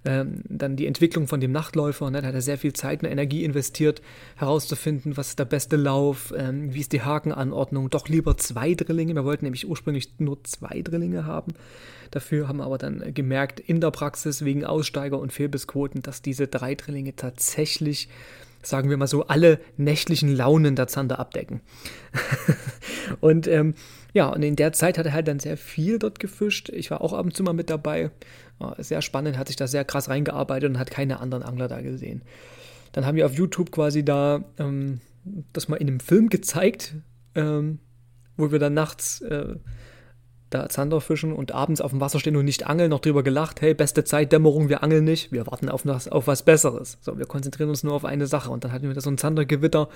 ähm, 0.05 0.41
dann 0.47 0.77
die 0.77 0.87
Entwicklung 0.87 1.27
von 1.27 1.41
dem 1.41 1.51
Nachtläufer, 1.51 2.09
ne, 2.11 2.21
da 2.21 2.29
hat 2.29 2.33
er 2.33 2.41
sehr 2.41 2.57
viel 2.57 2.71
Zeit 2.71 3.03
und 3.03 3.09
Energie 3.09 3.43
investiert, 3.43 4.01
herauszufinden, 4.37 5.17
was 5.17 5.29
ist 5.29 5.39
der 5.39 5.45
beste 5.45 5.75
Lauf, 5.75 6.33
ähm, 6.37 6.73
wie 6.73 6.79
ist 6.79 6.93
die 6.93 7.01
Hakenanordnung, 7.01 7.89
doch 7.89 8.07
lieber 8.07 8.37
zwei 8.37 8.73
Drillinge. 8.73 9.15
Wir 9.15 9.25
wollten 9.25 9.43
nämlich 9.43 9.67
ursprünglich 9.67 10.13
nur 10.17 10.41
zwei 10.45 10.81
Drillinge 10.81 11.25
haben. 11.25 11.51
Dafür 12.11 12.47
haben 12.47 12.57
wir 12.57 12.65
aber 12.65 12.77
dann 12.77 13.13
gemerkt, 13.13 13.59
in 13.59 13.81
der 13.81 13.91
Praxis 13.91 14.45
wegen 14.45 14.63
Aussteiger 14.63 15.19
und 15.19 15.33
Fehlbissquoten, 15.33 16.01
dass 16.01 16.21
diese 16.21 16.47
drei 16.47 16.75
Drillinge 16.75 17.17
tatsächlich 17.17 18.07
sagen 18.61 18.89
wir 18.89 18.97
mal 18.97 19.07
so, 19.07 19.27
alle 19.27 19.59
nächtlichen 19.77 20.35
Launen 20.35 20.75
der 20.75 20.87
Zander 20.87 21.19
abdecken. 21.19 21.61
und 23.21 23.47
ähm, 23.47 23.73
ja, 24.13 24.29
und 24.29 24.43
in 24.43 24.55
der 24.55 24.73
Zeit 24.73 24.97
hat 24.97 25.05
er 25.05 25.13
halt 25.13 25.27
dann 25.27 25.39
sehr 25.39 25.57
viel 25.57 25.99
dort 25.99 26.19
gefischt. 26.19 26.69
Ich 26.69 26.91
war 26.91 27.01
auch 27.01 27.13
ab 27.13 27.25
und 27.25 27.35
zu 27.35 27.43
mal 27.43 27.53
mit 27.53 27.69
dabei. 27.69 28.11
Sehr 28.77 29.01
spannend, 29.01 29.37
hat 29.37 29.47
sich 29.47 29.55
da 29.55 29.67
sehr 29.67 29.85
krass 29.85 30.09
reingearbeitet 30.09 30.69
und 30.69 30.79
hat 30.79 30.91
keine 30.91 31.19
anderen 31.19 31.43
Angler 31.43 31.67
da 31.67 31.81
gesehen. 31.81 32.23
Dann 32.91 33.05
haben 33.05 33.15
wir 33.15 33.25
auf 33.25 33.33
YouTube 33.33 33.71
quasi 33.71 34.03
da 34.03 34.43
ähm, 34.57 34.99
das 35.53 35.67
mal 35.67 35.77
in 35.77 35.87
einem 35.87 35.99
Film 35.99 36.29
gezeigt, 36.29 36.95
ähm, 37.35 37.79
wo 38.35 38.51
wir 38.51 38.59
dann 38.59 38.73
nachts 38.73 39.21
äh, 39.21 39.55
da 40.49 40.69
Zander 40.69 41.01
fischen 41.01 41.33
und 41.33 41.51
abends 41.51 41.81
auf 41.81 41.91
dem 41.91 42.01
Wasser 42.01 42.19
stehen 42.19 42.35
und 42.35 42.45
nicht 42.45 42.67
angeln, 42.67 42.89
noch 42.89 42.99
drüber 42.99 43.23
gelacht, 43.23 43.61
hey, 43.61 43.73
beste 43.73 44.03
Zeit, 44.03 44.31
Dämmerung, 44.31 44.69
wir 44.69 44.83
angeln 44.83 45.03
nicht, 45.03 45.31
wir 45.31 45.47
warten 45.47 45.69
auf, 45.69 45.85
was, 45.85 46.07
auf 46.07 46.27
was 46.27 46.43
Besseres. 46.43 46.97
So, 47.01 47.17
wir 47.17 47.25
konzentrieren 47.25 47.69
uns 47.69 47.83
nur 47.83 47.93
auf 47.93 48.05
eine 48.05 48.27
Sache 48.27 48.49
und 48.49 48.63
dann 48.63 48.71
hatten 48.71 48.87
wir 48.87 48.93
da 48.93 49.01
so 49.01 49.09
ein 49.09 49.17
Zandergewitter 49.17 49.89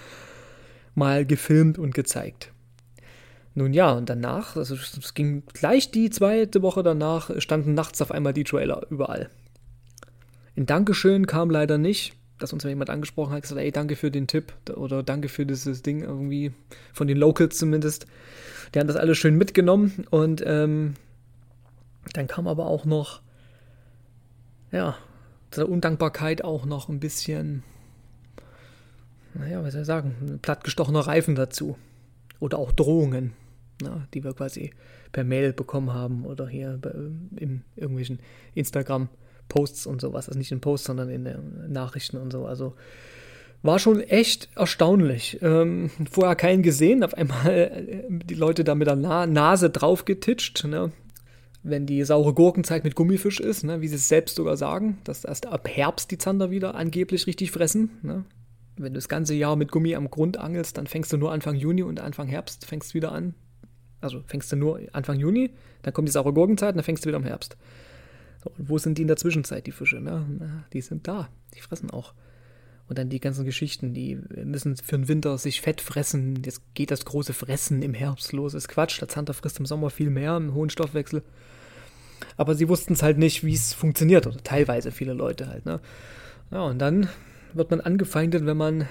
mal 0.95 1.25
gefilmt 1.25 1.79
und 1.79 1.93
gezeigt. 1.93 2.51
Nun 3.55 3.73
ja, 3.73 3.91
und 3.91 4.09
danach, 4.09 4.55
also 4.55 4.75
es 4.75 5.13
ging 5.13 5.43
gleich 5.53 5.91
die 5.91 6.09
zweite 6.09 6.61
Woche 6.61 6.81
danach, 6.81 7.29
standen 7.39 7.73
nachts 7.73 8.01
auf 8.01 8.11
einmal 8.11 8.33
die 8.33 8.43
Trailer 8.43 8.81
überall. 8.89 9.29
Ein 10.55 10.65
Dankeschön 10.65 11.27
kam 11.27 11.49
leider 11.49 11.77
nicht 11.77 12.15
dass 12.43 12.51
uns 12.51 12.63
jemand 12.65 12.89
angesprochen 12.89 13.31
hat, 13.31 13.43
gesagt, 13.43 13.61
ey, 13.61 13.71
danke 13.71 13.95
für 13.95 14.11
den 14.11 14.27
Tipp 14.27 14.53
oder 14.75 15.01
danke 15.01 15.29
für 15.29 15.45
dieses 15.45 15.81
Ding 15.81 16.03
irgendwie, 16.03 16.51
von 16.91 17.07
den 17.07 17.17
Locals 17.17 17.57
zumindest. 17.57 18.05
Die 18.73 18.79
haben 18.79 18.87
das 18.87 18.97
alles 18.97 19.17
schön 19.17 19.37
mitgenommen 19.37 20.05
und 20.09 20.43
ähm, 20.45 20.95
dann 22.11 22.27
kam 22.27 22.47
aber 22.47 22.65
auch 22.65 22.83
noch, 22.83 23.21
ja, 24.73 24.97
der 25.55 25.69
Undankbarkeit 25.69 26.43
auch 26.43 26.65
noch 26.65 26.89
ein 26.89 26.99
bisschen, 26.99 27.63
naja, 29.33 29.63
was 29.63 29.71
soll 29.71 29.81
ich 29.83 29.87
sagen, 29.87 30.39
plattgestochener 30.41 30.99
Reifen 30.99 31.35
dazu. 31.35 31.77
Oder 32.41 32.57
auch 32.57 32.73
Drohungen, 32.73 33.31
na, 33.81 34.05
die 34.13 34.25
wir 34.25 34.33
quasi 34.33 34.71
per 35.13 35.23
Mail 35.23 35.53
bekommen 35.53 35.93
haben 35.93 36.25
oder 36.25 36.49
hier 36.49 36.77
in 37.37 37.63
irgendwelchen 37.77 38.19
Instagram- 38.53 39.07
Posts 39.49 39.87
und 39.87 40.01
sowas. 40.01 40.27
Also 40.27 40.37
nicht 40.37 40.51
in 40.51 40.61
Posts, 40.61 40.87
sondern 40.87 41.09
in 41.09 41.25
den 41.25 41.71
Nachrichten 41.71 42.17
und 42.17 42.31
so. 42.31 42.45
Also 42.45 42.73
war 43.63 43.79
schon 43.79 44.01
echt 44.01 44.49
erstaunlich. 44.55 45.39
Ähm, 45.41 45.89
vorher 46.11 46.35
keinen 46.35 46.63
gesehen, 46.63 47.03
auf 47.03 47.13
einmal 47.13 47.47
äh, 47.47 48.03
die 48.09 48.35
Leute 48.35 48.63
da 48.63 48.75
mit 48.75 48.87
der 48.87 48.97
Na 48.97 49.25
Nase 49.25 49.69
drauf 49.69 50.05
getitscht, 50.05 50.65
ne? 50.65 50.91
wenn 51.63 51.85
die 51.85 52.03
saure 52.03 52.33
Gurkenzeit 52.33 52.83
mit 52.83 52.93
Gummifisch 52.93 53.39
ist, 53.39 53.63
ne? 53.63 53.79
wie 53.81 53.87
sie 53.87 53.95
es 53.95 54.09
selbst 54.09 54.35
sogar 54.35 54.57
sagen, 54.57 54.97
dass 55.05 55.23
erst 55.23 55.47
ab 55.47 55.67
Herbst 55.69 56.11
die 56.11 56.17
Zander 56.17 56.51
wieder 56.51 56.75
angeblich 56.75 57.25
richtig 57.25 57.51
fressen. 57.51 57.91
Ne? 58.01 58.25
Wenn 58.75 58.93
du 58.93 58.97
das 58.97 59.07
ganze 59.07 59.33
Jahr 59.33 59.55
mit 59.55 59.71
Gummi 59.71 59.95
am 59.95 60.09
Grund 60.09 60.37
angelst, 60.37 60.77
dann 60.77 60.87
fängst 60.87 61.13
du 61.13 61.17
nur 61.17 61.31
Anfang 61.31 61.55
Juni 61.55 61.83
und 61.83 62.01
Anfang 62.01 62.27
Herbst 62.27 62.65
fängst 62.65 62.91
du 62.91 62.95
wieder 62.95 63.13
an. 63.13 63.33
Also 64.01 64.21
fängst 64.27 64.51
du 64.51 64.57
nur 64.57 64.81
Anfang 64.91 65.17
Juni, 65.17 65.51
dann 65.83 65.93
kommt 65.93 66.09
die 66.09 66.11
saure 66.11 66.33
Gurkenzeit 66.33 66.71
und 66.71 66.77
dann 66.77 66.83
fängst 66.83 67.05
du 67.05 67.07
wieder 67.07 67.17
im 67.17 67.23
Herbst. 67.23 67.55
Und 68.45 68.69
wo 68.69 68.77
sind 68.77 68.97
die 68.97 69.03
in 69.03 69.07
der 69.07 69.17
Zwischenzeit, 69.17 69.65
die 69.67 69.71
Fische? 69.71 69.99
Ne? 69.99 70.25
Na, 70.39 70.65
die 70.73 70.81
sind 70.81 71.07
da, 71.07 71.29
die 71.53 71.61
fressen 71.61 71.89
auch. 71.91 72.13
Und 72.87 72.97
dann 72.97 73.09
die 73.09 73.19
ganzen 73.19 73.45
Geschichten, 73.45 73.93
die 73.93 74.19
müssen 74.43 74.75
für 74.75 74.97
den 74.97 75.07
Winter 75.07 75.37
sich 75.37 75.61
fett 75.61 75.79
fressen. 75.79 76.43
Jetzt 76.43 76.61
geht 76.73 76.91
das 76.91 77.05
große 77.05 77.33
Fressen 77.33 77.81
im 77.81 77.93
Herbst 77.93 78.33
los. 78.33 78.53
Ist 78.53 78.67
Quatsch. 78.67 78.99
Der 78.99 79.07
Zander 79.07 79.33
frisst 79.33 79.59
im 79.59 79.65
Sommer 79.65 79.89
viel 79.89 80.09
mehr, 80.09 80.35
im 80.35 80.53
hohen 80.53 80.69
Stoffwechsel. 80.69 81.23
Aber 82.35 82.55
sie 82.55 82.67
wussten 82.67 82.93
es 82.93 83.01
halt 83.01 83.17
nicht, 83.17 83.45
wie 83.45 83.53
es 83.53 83.73
funktioniert. 83.73 84.27
Oder 84.27 84.37
teilweise 84.43 84.91
viele 84.91 85.13
Leute 85.13 85.47
halt. 85.47 85.65
Ne? 85.65 85.79
Ja, 86.51 86.63
und 86.63 86.79
dann 86.79 87.07
wird 87.53 87.71
man 87.71 87.79
angefeindet, 87.79 88.45
wenn 88.45 88.57
man 88.57 88.87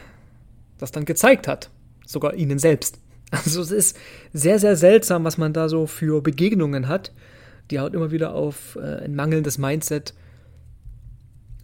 das 0.78 0.90
dann 0.90 1.04
gezeigt 1.04 1.46
hat. 1.46 1.70
Sogar 2.06 2.34
ihnen 2.34 2.58
selbst. 2.58 2.98
Also 3.30 3.62
es 3.62 3.70
ist 3.70 3.98
sehr, 4.32 4.58
sehr 4.58 4.76
seltsam, 4.76 5.24
was 5.24 5.38
man 5.38 5.52
da 5.52 5.68
so 5.68 5.86
für 5.86 6.22
Begegnungen 6.22 6.88
hat 6.88 7.12
die 7.72 7.80
halt 7.80 7.94
immer 7.94 8.10
wieder 8.10 8.34
auf 8.34 8.76
äh, 8.76 9.04
ein 9.04 9.14
mangelndes 9.14 9.58
Mindset 9.58 10.14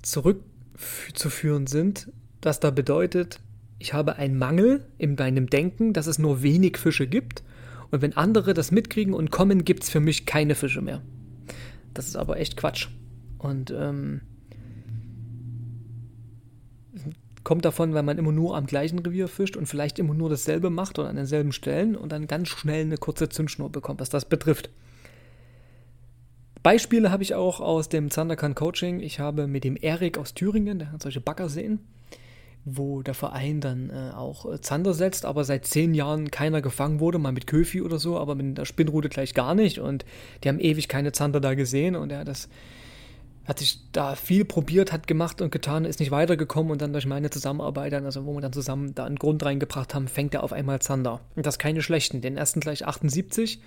zurückzuführen 0.02 1.66
sind, 1.66 2.10
das 2.40 2.60
da 2.60 2.70
bedeutet, 2.70 3.40
ich 3.78 3.92
habe 3.92 4.16
einen 4.16 4.38
Mangel 4.38 4.86
in 4.96 5.14
meinem 5.14 5.48
Denken, 5.48 5.92
dass 5.92 6.06
es 6.06 6.18
nur 6.18 6.42
wenig 6.42 6.78
Fische 6.78 7.06
gibt 7.06 7.44
und 7.90 8.02
wenn 8.02 8.16
andere 8.16 8.54
das 8.54 8.70
mitkriegen 8.70 9.14
und 9.14 9.30
kommen, 9.30 9.64
gibt 9.64 9.84
es 9.84 9.90
für 9.90 10.00
mich 10.00 10.26
keine 10.26 10.54
Fische 10.54 10.82
mehr. 10.82 11.02
Das 11.94 12.06
ist 12.06 12.16
aber 12.16 12.38
echt 12.38 12.56
Quatsch. 12.56 12.88
Und 13.38 13.70
ähm, 13.70 14.22
kommt 17.44 17.64
davon, 17.64 17.94
weil 17.94 18.02
man 18.02 18.18
immer 18.18 18.32
nur 18.32 18.56
am 18.56 18.66
gleichen 18.66 18.98
Revier 18.98 19.28
fischt 19.28 19.56
und 19.56 19.66
vielleicht 19.66 19.98
immer 19.98 20.14
nur 20.14 20.28
dasselbe 20.28 20.70
macht 20.70 20.98
oder 20.98 21.08
an 21.08 21.16
denselben 21.16 21.52
Stellen 21.52 21.96
und 21.96 22.12
dann 22.12 22.26
ganz 22.26 22.48
schnell 22.48 22.82
eine 22.82 22.98
kurze 22.98 23.28
Zündschnur 23.28 23.70
bekommt, 23.70 24.00
was 24.00 24.10
das 24.10 24.24
betrifft. 24.24 24.70
Beispiele 26.62 27.10
habe 27.10 27.22
ich 27.22 27.34
auch 27.34 27.60
aus 27.60 27.88
dem 27.88 28.10
Zanderkan 28.10 28.54
Coaching. 28.54 29.00
Ich 29.00 29.20
habe 29.20 29.46
mit 29.46 29.64
dem 29.64 29.76
Erik 29.76 30.18
aus 30.18 30.34
Thüringen, 30.34 30.78
der 30.78 30.92
hat 30.92 31.02
solche 31.02 31.20
Baggerseen, 31.20 31.80
wo 32.64 33.02
der 33.02 33.14
Verein 33.14 33.60
dann 33.60 33.90
äh, 33.90 34.12
auch 34.14 34.52
äh, 34.52 34.60
Zander 34.60 34.94
setzt, 34.94 35.24
aber 35.24 35.44
seit 35.44 35.66
zehn 35.66 35.94
Jahren 35.94 36.30
keiner 36.30 36.60
gefangen 36.60 37.00
wurde, 37.00 37.18
mal 37.18 37.32
mit 37.32 37.46
Köfi 37.46 37.82
oder 37.82 37.98
so, 37.98 38.18
aber 38.18 38.34
mit 38.34 38.58
der 38.58 38.64
Spinnrute 38.64 39.08
gleich 39.08 39.34
gar 39.34 39.54
nicht. 39.54 39.78
Und 39.78 40.04
die 40.42 40.48
haben 40.48 40.60
ewig 40.60 40.88
keine 40.88 41.12
Zander 41.12 41.40
da 41.40 41.54
gesehen 41.54 41.96
und 41.96 42.10
er 42.10 42.20
hat 42.20 42.28
das 42.28 42.48
hat 43.48 43.60
sich 43.60 43.80
da 43.92 44.14
viel 44.14 44.44
probiert, 44.44 44.92
hat 44.92 45.06
gemacht 45.06 45.40
und 45.40 45.50
getan, 45.50 45.86
ist 45.86 46.00
nicht 46.00 46.10
weitergekommen 46.10 46.70
und 46.70 46.82
dann 46.82 46.92
durch 46.92 47.06
meine 47.06 47.30
Zusammenarbeit, 47.30 47.94
also 47.94 48.26
wo 48.26 48.34
wir 48.34 48.42
dann 48.42 48.52
zusammen 48.52 48.94
da 48.94 49.06
einen 49.06 49.16
Grund 49.16 49.42
reingebracht 49.42 49.94
haben, 49.94 50.06
fängt 50.06 50.34
er 50.34 50.42
auf 50.42 50.52
einmal 50.52 50.82
Zander. 50.82 51.20
Und 51.34 51.46
das 51.46 51.58
keine 51.58 51.80
schlechten. 51.80 52.20
Den 52.20 52.36
ersten 52.36 52.60
gleich 52.60 52.86
78 52.86 53.62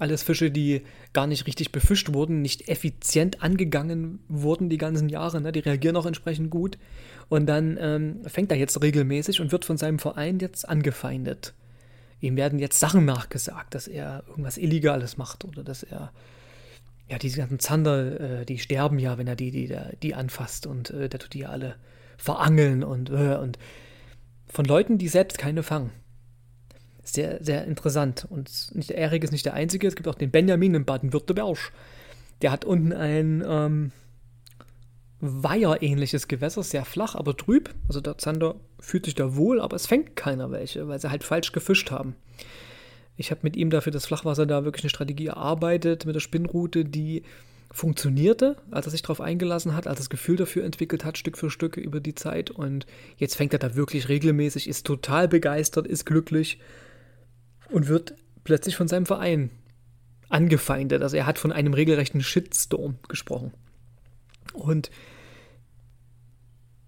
alles 0.00 0.22
Fische, 0.22 0.50
die 0.50 0.82
gar 1.12 1.26
nicht 1.26 1.46
richtig 1.46 1.72
befischt 1.72 2.12
wurden, 2.12 2.42
nicht 2.42 2.68
effizient 2.68 3.42
angegangen 3.42 4.20
wurden 4.28 4.68
die 4.68 4.78
ganzen 4.78 5.08
Jahre. 5.08 5.40
Ne? 5.40 5.52
Die 5.52 5.60
reagieren 5.60 5.96
auch 5.96 6.06
entsprechend 6.06 6.50
gut. 6.50 6.78
Und 7.28 7.46
dann 7.46 7.78
ähm, 7.80 8.20
fängt 8.26 8.50
er 8.50 8.58
jetzt 8.58 8.80
regelmäßig 8.82 9.40
und 9.40 9.52
wird 9.52 9.64
von 9.64 9.76
seinem 9.76 9.98
Verein 9.98 10.38
jetzt 10.38 10.68
angefeindet. 10.68 11.54
Ihm 12.20 12.36
werden 12.36 12.58
jetzt 12.58 12.80
Sachen 12.80 13.04
nachgesagt, 13.04 13.74
dass 13.74 13.88
er 13.88 14.24
irgendwas 14.28 14.58
Illegales 14.58 15.16
macht 15.16 15.44
oder 15.44 15.62
dass 15.62 15.82
er 15.82 16.12
ja, 17.08 17.18
diese 17.18 17.38
ganzen 17.38 17.58
Zander, 17.58 18.40
äh, 18.40 18.46
die 18.46 18.58
sterben 18.58 18.98
ja, 18.98 19.18
wenn 19.18 19.26
er 19.26 19.36
die, 19.36 19.50
die, 19.50 19.76
die 20.02 20.14
anfasst 20.14 20.66
und 20.66 20.90
äh, 20.90 21.08
der 21.08 21.18
tut 21.18 21.34
die 21.34 21.40
ja 21.40 21.48
alle 21.48 21.76
verangeln 22.18 22.84
und, 22.84 23.10
äh, 23.10 23.36
und 23.36 23.58
von 24.46 24.64
Leuten, 24.64 24.98
die 24.98 25.08
selbst 25.08 25.38
keine 25.38 25.62
fangen 25.62 25.90
sehr, 27.14 27.42
sehr 27.42 27.64
interessant. 27.64 28.26
Und 28.28 28.74
nicht 28.74 28.90
Erik 28.90 29.24
ist 29.24 29.32
nicht 29.32 29.46
der 29.46 29.54
Einzige, 29.54 29.86
es 29.86 29.96
gibt 29.96 30.08
auch 30.08 30.14
den 30.14 30.30
Benjamin 30.30 30.74
in 30.74 30.84
Baden-Württemberg. 30.84 31.72
Der 32.42 32.52
hat 32.52 32.64
unten 32.64 32.92
ein 32.92 33.44
ähm, 33.46 33.92
Weiher-ähnliches 35.20 36.28
Gewässer, 36.28 36.62
sehr 36.62 36.84
flach, 36.84 37.14
aber 37.14 37.36
trüb. 37.36 37.74
Also 37.88 38.00
der 38.00 38.16
Zander 38.18 38.54
fühlt 38.78 39.04
sich 39.04 39.14
da 39.14 39.36
wohl, 39.36 39.60
aber 39.60 39.76
es 39.76 39.86
fängt 39.86 40.16
keiner 40.16 40.50
welche, 40.50 40.88
weil 40.88 41.00
sie 41.00 41.10
halt 41.10 41.24
falsch 41.24 41.52
gefischt 41.52 41.90
haben. 41.90 42.16
Ich 43.16 43.30
habe 43.30 43.40
mit 43.42 43.54
ihm 43.54 43.68
dafür 43.68 43.92
das 43.92 44.06
Flachwasser 44.06 44.46
da 44.46 44.64
wirklich 44.64 44.84
eine 44.84 44.90
Strategie 44.90 45.26
erarbeitet 45.26 46.06
mit 46.06 46.14
der 46.14 46.20
Spinnrute, 46.20 46.86
die 46.86 47.22
funktionierte, 47.70 48.56
als 48.70 48.86
er 48.86 48.90
sich 48.90 49.02
darauf 49.02 49.20
eingelassen 49.20 49.76
hat, 49.76 49.86
als 49.86 49.98
er 49.98 50.02
das 50.02 50.10
Gefühl 50.10 50.36
dafür 50.36 50.64
entwickelt 50.64 51.04
hat, 51.04 51.18
Stück 51.18 51.36
für 51.36 51.50
Stück 51.50 51.76
über 51.76 52.00
die 52.00 52.14
Zeit. 52.14 52.50
Und 52.50 52.86
jetzt 53.18 53.36
fängt 53.36 53.52
er 53.52 53.58
da 53.58 53.76
wirklich 53.76 54.08
regelmäßig, 54.08 54.68
ist 54.68 54.86
total 54.86 55.28
begeistert, 55.28 55.86
ist 55.86 56.06
glücklich 56.06 56.58
und 57.70 57.88
wird 57.88 58.14
plötzlich 58.44 58.76
von 58.76 58.88
seinem 58.88 59.06
Verein 59.06 59.50
angefeindet. 60.28 61.02
Also 61.02 61.16
er 61.16 61.26
hat 61.26 61.38
von 61.38 61.52
einem 61.52 61.74
regelrechten 61.74 62.22
Shitstorm 62.22 62.98
gesprochen. 63.08 63.52
Und 64.52 64.90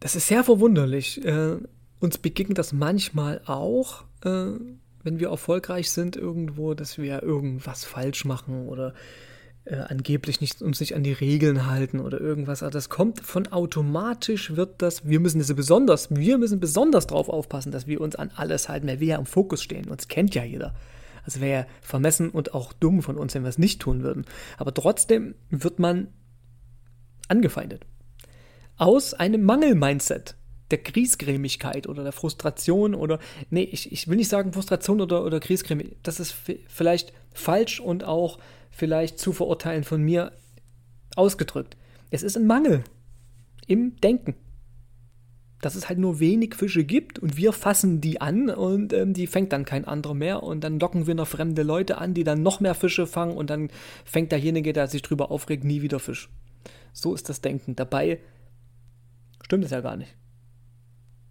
das 0.01 0.17
ist 0.17 0.29
sehr 0.29 0.45
verwunderlich. 0.45 1.25
Äh, 1.25 1.59
uns 2.01 2.19
begegnet 2.19 2.59
das 2.59 2.73
manchmal 2.73 3.41
auch, 3.47 4.05
äh, 4.25 4.47
wenn 5.05 5.21
wir 5.21 5.29
erfolgreich 5.29 5.91
sind 5.91 6.17
irgendwo, 6.17 6.75
dass 6.75 6.99
wir 6.99 7.23
irgendwas 7.23 7.85
falsch 7.85 8.25
machen 8.25 8.69
oder 8.69 8.95
äh, 9.65 9.77
angeblich 9.77 10.41
nicht, 10.41 10.61
uns 10.61 10.81
nicht 10.81 10.95
an 10.97 11.05
die 11.05 11.13
Regeln 11.13 11.67
halten 11.67 12.01
oder 12.01 12.21
irgendwas. 12.21 12.63
Also 12.63 12.73
das 12.73 12.89
kommt 12.89 13.21
von 13.21 13.47
automatisch 13.49 14.57
wird 14.57 14.83
das, 14.83 15.07
wir 15.07 15.21
müssen 15.21 15.39
das 15.39 15.55
besonders, 15.55 16.15
wir 16.15 16.39
müssen 16.39 16.59
besonders 16.59 17.07
darauf 17.07 17.29
aufpassen, 17.29 17.71
dass 17.71 17.87
wir 17.87 18.01
uns 18.01 18.17
an 18.17 18.33
alles 18.35 18.69
halten, 18.69 18.89
weil 18.89 19.01
wir 19.01 19.09
ja 19.09 19.19
im 19.19 19.27
Fokus 19.27 19.63
stehen. 19.63 19.89
Uns 19.89 20.09
kennt 20.09 20.35
ja 20.35 20.43
jeder. 20.43 20.75
Also 21.25 21.41
wäre 21.41 21.67
vermessen 21.81 22.31
und 22.31 22.55
auch 22.55 22.73
dumm 22.73 23.03
von 23.03 23.17
uns, 23.17 23.35
wenn 23.35 23.43
wir 23.43 23.49
es 23.49 23.59
nicht 23.59 23.81
tun 23.81 24.03
würden. 24.03 24.25
Aber 24.59 24.75
trotzdem 24.75 25.37
wird 25.51 25.79
man 25.79 26.09
angefeindet. 27.29 27.87
Aus 28.77 29.15
einem 29.15 29.45
Mangel-Mindset 29.45 30.35
der 30.73 30.79
Griesgrämigkeit 30.79 31.87
oder 31.87 32.03
der 32.03 32.13
Frustration 32.13 32.95
oder, 32.95 33.21
nee, 33.51 33.69
ich, 33.71 33.93
ich 33.93 34.09
will 34.09 34.17
nicht 34.17 34.31
sagen 34.31 34.53
Frustration 34.53 35.01
oder, 35.01 35.25
oder 35.25 35.39
Griesgrämigkeit, 35.39 35.99
das 36.03 36.19
ist 36.19 36.35
vielleicht 36.67 37.13
falsch 37.33 37.79
und 37.79 38.05
auch 38.05 38.39
vielleicht 38.73 39.21
zu 39.21 39.33
verurteilen 39.33 39.85
von 39.85 40.03
mir 40.03 40.33
ausgedrückt. 41.15 41.77
Es 42.11 42.25
ist 42.25 42.37
ein 42.37 42.47
Mangel 42.47 42.83
im 43.67 43.95
Denken. 44.01 44.35
dass 45.63 45.77
es 45.77 45.89
halt 45.89 46.01
nur 46.01 46.19
wenig 46.19 46.57
Fische 46.57 46.83
gibt 46.85 47.21
und 47.21 47.37
wir 47.37 47.53
fassen 47.53 48.01
die 48.01 48.21
an 48.21 48.51
und 48.51 48.93
ähm, 48.93 49.15
die 49.15 49.29
fängt 49.29 49.53
dann 49.53 49.65
kein 49.65 49.85
anderer 49.85 50.13
mehr 50.13 50.43
und 50.43 50.65
dann 50.65 50.81
locken 50.81 51.07
wir 51.07 51.15
noch 51.15 51.29
fremde 51.29 51.63
Leute 51.63 51.99
an, 51.99 52.15
die 52.15 52.25
dann 52.25 52.43
noch 52.43 52.59
mehr 52.59 52.75
Fische 52.75 53.07
fangen 53.07 53.37
und 53.37 53.49
dann 53.49 53.71
fängt 54.05 54.33
derjenige, 54.33 54.73
der 54.73 54.89
sich 54.89 55.03
drüber 55.03 55.31
aufregt, 55.31 55.63
nie 55.63 55.81
wieder 55.81 56.01
Fisch. 56.01 56.29
So 56.93 57.15
ist 57.15 57.29
das 57.29 57.41
Denken. 57.41 57.77
Dabei 57.77 58.19
stimmt 59.41 59.65
es 59.65 59.71
ja 59.71 59.81
gar 59.81 59.97
nicht. 59.97 60.17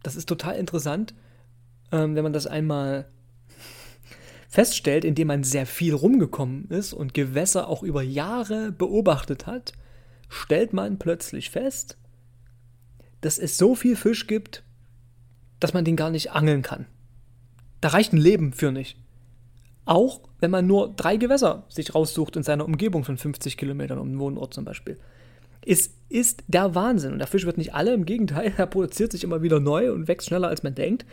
Das 0.01 0.15
ist 0.15 0.29
total 0.29 0.55
interessant, 0.55 1.13
ähm, 1.91 2.15
wenn 2.15 2.23
man 2.23 2.33
das 2.33 2.47
einmal 2.47 3.09
feststellt, 4.51 5.05
indem 5.05 5.27
man 5.27 5.43
sehr 5.43 5.65
viel 5.65 5.95
rumgekommen 5.95 6.67
ist 6.69 6.91
und 6.91 7.13
Gewässer 7.13 7.69
auch 7.69 7.83
über 7.83 8.03
Jahre 8.03 8.73
beobachtet 8.73 9.47
hat, 9.47 9.71
stellt 10.27 10.73
man 10.73 10.99
plötzlich 10.99 11.49
fest, 11.49 11.97
dass 13.21 13.39
es 13.39 13.57
so 13.57 13.75
viel 13.75 13.95
Fisch 13.95 14.27
gibt, 14.27 14.63
dass 15.61 15.73
man 15.73 15.85
den 15.85 15.95
gar 15.95 16.09
nicht 16.09 16.31
angeln 16.31 16.63
kann. 16.63 16.85
Da 17.79 17.89
reicht 17.89 18.11
ein 18.11 18.17
Leben 18.17 18.51
für 18.51 18.73
nicht. 18.73 18.97
Auch 19.85 20.19
wenn 20.41 20.51
man 20.51 20.67
nur 20.67 20.93
drei 20.95 21.15
Gewässer 21.15 21.65
sich 21.69 21.95
raussucht 21.95 22.35
in 22.35 22.43
seiner 22.43 22.65
Umgebung 22.65 23.05
von 23.05 23.17
50 23.17 23.55
Kilometern 23.55 23.99
um 23.99 24.09
den 24.09 24.19
Wohnort 24.19 24.53
zum 24.53 24.65
Beispiel. 24.65 24.99
Es 25.65 25.91
ist 26.09 26.43
der 26.47 26.75
Wahnsinn. 26.75 27.13
Und 27.13 27.19
der 27.19 27.27
Fisch 27.27 27.45
wird 27.45 27.57
nicht 27.57 27.73
alle, 27.73 27.93
im 27.93 28.05
Gegenteil, 28.05 28.53
er 28.57 28.67
produziert 28.67 29.13
sich 29.13 29.23
immer 29.23 29.41
wieder 29.41 29.61
neu 29.61 29.93
und 29.93 30.09
wächst 30.09 30.27
schneller, 30.27 30.49
als 30.49 30.61
man 30.61 30.75
denkt. 30.75 31.05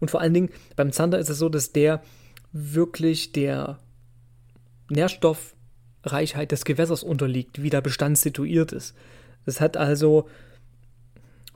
Und 0.00 0.10
vor 0.10 0.20
allen 0.20 0.34
Dingen 0.34 0.50
beim 0.74 0.90
Zander 0.90 1.18
ist 1.20 1.28
es 1.28 1.38
so, 1.38 1.48
dass 1.48 1.72
der 1.72 2.02
wirklich 2.52 3.32
der 3.32 3.78
Nährstoffreichheit 4.88 6.52
des 6.52 6.64
Gewässers 6.64 7.02
unterliegt, 7.02 7.62
wie 7.62 7.70
der 7.70 7.80
Bestand 7.80 8.18
situiert 8.18 8.72
ist. 8.72 8.94
Das 9.46 9.60
hat 9.60 9.76
also 9.76 10.28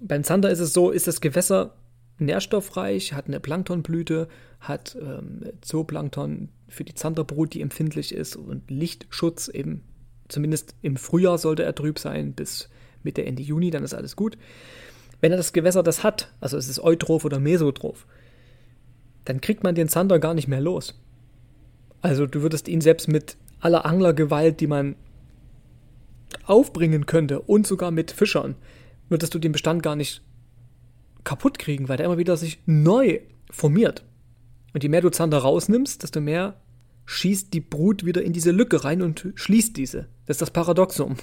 beim 0.01 0.25
Zander 0.25 0.51
ist 0.51 0.61
es 0.61 0.73
so, 0.73 0.91
ist 0.91 1.07
das 1.07 1.21
Gewässer 1.21 1.75
nährstoffreich, 2.19 3.13
hat 3.13 3.27
eine 3.27 3.41
Planktonblüte, 3.41 4.29
hat 4.61 4.97
ähm, 5.01 5.41
Zooplankton 5.61 6.49
für 6.69 6.85
die 6.85 6.95
Zanderbrut, 6.95 7.55
die 7.55 7.61
empfindlich 7.61 8.15
ist 8.15 8.37
und 8.37 8.71
Lichtschutz 8.71 9.49
eben, 9.49 9.83
zumindest 10.29 10.75
im 10.83 10.97
Frühjahr 10.97 11.39
sollte 11.39 11.65
er 11.65 11.75
trüb 11.75 11.99
sein, 11.99 12.33
bis 12.33 12.69
Mitte, 13.03 13.25
Ende 13.25 13.43
Juni, 13.43 13.71
dann 13.71 13.85
ist 13.85 13.95
alles 13.95 14.17
gut. 14.17 14.39
Wenn 15.21 15.33
er 15.33 15.37
das 15.37 15.53
Gewässer 15.53 15.83
das 15.83 16.03
hat, 16.03 16.33
also 16.41 16.57
es 16.57 16.69
ist 16.69 16.81
eutroph 16.81 17.25
oder 17.25 17.41
mesotroph, 17.41 18.07
dann 19.25 19.40
kriegt 19.40 19.62
man 19.62 19.75
den 19.75 19.88
Zander 19.88 20.19
gar 20.19 20.35
nicht 20.35 20.49
mehr 20.49 20.61
los. 20.61 21.00
Also 22.02 22.26
du 22.26 22.43
würdest 22.43 22.69
ihn 22.69 22.81
selbst 22.81 23.09
mit 23.09 23.37
aller 23.61 23.87
Anglergewalt, 23.87 24.61
die 24.61 24.66
man 24.66 24.97
aufbringen 26.45 27.07
könnte 27.07 27.40
und 27.40 27.66
sogar 27.66 27.90
mit 27.90 28.11
Fischern, 28.11 28.57
würdest 29.09 29.35
du 29.35 29.38
den 29.38 29.52
Bestand 29.52 29.83
gar 29.83 29.97
nicht 29.97 30.23
kaputt 31.25 31.59
kriegen, 31.59 31.88
weil 31.88 31.97
der 31.97 32.07
immer 32.07 32.19
wieder 32.19 32.37
sich 32.37 32.61
neu 32.66 33.21
formiert. 33.50 34.04
Und 34.75 34.83
je 34.83 34.88
mehr 34.88 35.00
du 35.00 35.11
Zander 35.11 35.38
rausnimmst, 35.38 36.02
desto 36.02 36.21
mehr 36.21 36.61
schießt 37.07 37.52
die 37.52 37.61
Brut 37.61 38.04
wieder 38.04 38.23
in 38.23 38.33
diese 38.33 38.50
Lücke 38.50 38.85
rein 38.85 39.02
und 39.02 39.33
schließt 39.35 39.76
diese. 39.76 40.09
Das 40.26 40.35
ist 40.35 40.43
das 40.43 40.50
Paradoxum. 40.50 41.16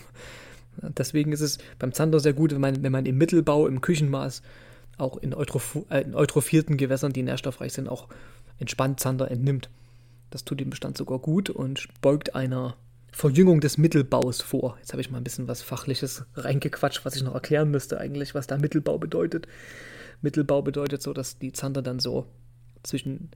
Deswegen 0.97 1.31
ist 1.31 1.41
es 1.41 1.57
beim 1.79 1.93
Zander 1.93 2.19
sehr 2.19 2.33
gut, 2.33 2.51
wenn 2.53 2.61
man, 2.61 2.81
wenn 2.81 2.91
man 2.91 3.05
im 3.05 3.17
Mittelbau, 3.17 3.67
im 3.67 3.81
Küchenmaß, 3.81 4.41
auch 5.01 5.17
in, 5.17 5.33
Eutroph 5.33 5.79
äh, 5.89 6.01
in 6.01 6.15
eutrophierten 6.15 6.77
Gewässern, 6.77 7.13
die 7.13 7.23
nährstoffreich 7.23 7.73
sind, 7.73 7.89
auch 7.89 8.07
entspannt 8.59 8.99
Zander 8.99 9.29
entnimmt. 9.31 9.69
Das 10.29 10.45
tut 10.45 10.59
dem 10.59 10.69
Bestand 10.69 10.97
sogar 10.97 11.19
gut 11.19 11.49
und 11.49 11.87
beugt 12.01 12.35
einer 12.35 12.77
Verjüngung 13.11 13.59
des 13.59 13.77
Mittelbaus 13.77 14.41
vor. 14.41 14.77
Jetzt 14.79 14.93
habe 14.93 15.01
ich 15.01 15.11
mal 15.11 15.17
ein 15.17 15.23
bisschen 15.25 15.49
was 15.49 15.61
Fachliches 15.61 16.23
reingequatscht, 16.35 17.03
was 17.03 17.15
ich 17.15 17.23
noch 17.23 17.33
erklären 17.33 17.69
müsste 17.69 17.99
eigentlich, 17.99 18.33
was 18.33 18.47
da 18.47 18.57
Mittelbau 18.57 18.97
bedeutet. 18.97 19.47
Mittelbau 20.21 20.61
bedeutet 20.61 21.01
so, 21.01 21.11
dass 21.11 21.37
die 21.37 21.51
Zander 21.51 21.81
dann 21.81 21.99
so 21.99 22.27
zwischen 22.83 23.31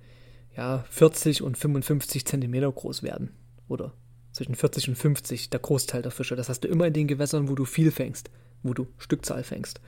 ja, 0.55 0.85
40 0.89 1.41
und 1.41 1.57
55 1.57 2.25
Zentimeter 2.25 2.71
groß 2.71 3.03
werden. 3.03 3.31
Oder 3.67 3.93
zwischen 4.31 4.55
40 4.55 4.89
und 4.89 4.95
50 4.95 5.49
der 5.49 5.59
Großteil 5.59 6.01
der 6.01 6.11
Fische. 6.11 6.35
Das 6.35 6.47
hast 6.47 6.61
du 6.61 6.67
immer 6.67 6.87
in 6.87 6.93
den 6.93 7.07
Gewässern, 7.07 7.49
wo 7.49 7.55
du 7.55 7.65
viel 7.65 7.91
fängst, 7.91 8.29
wo 8.63 8.73
du 8.73 8.87
Stückzahl 8.97 9.43
fängst. 9.43 9.81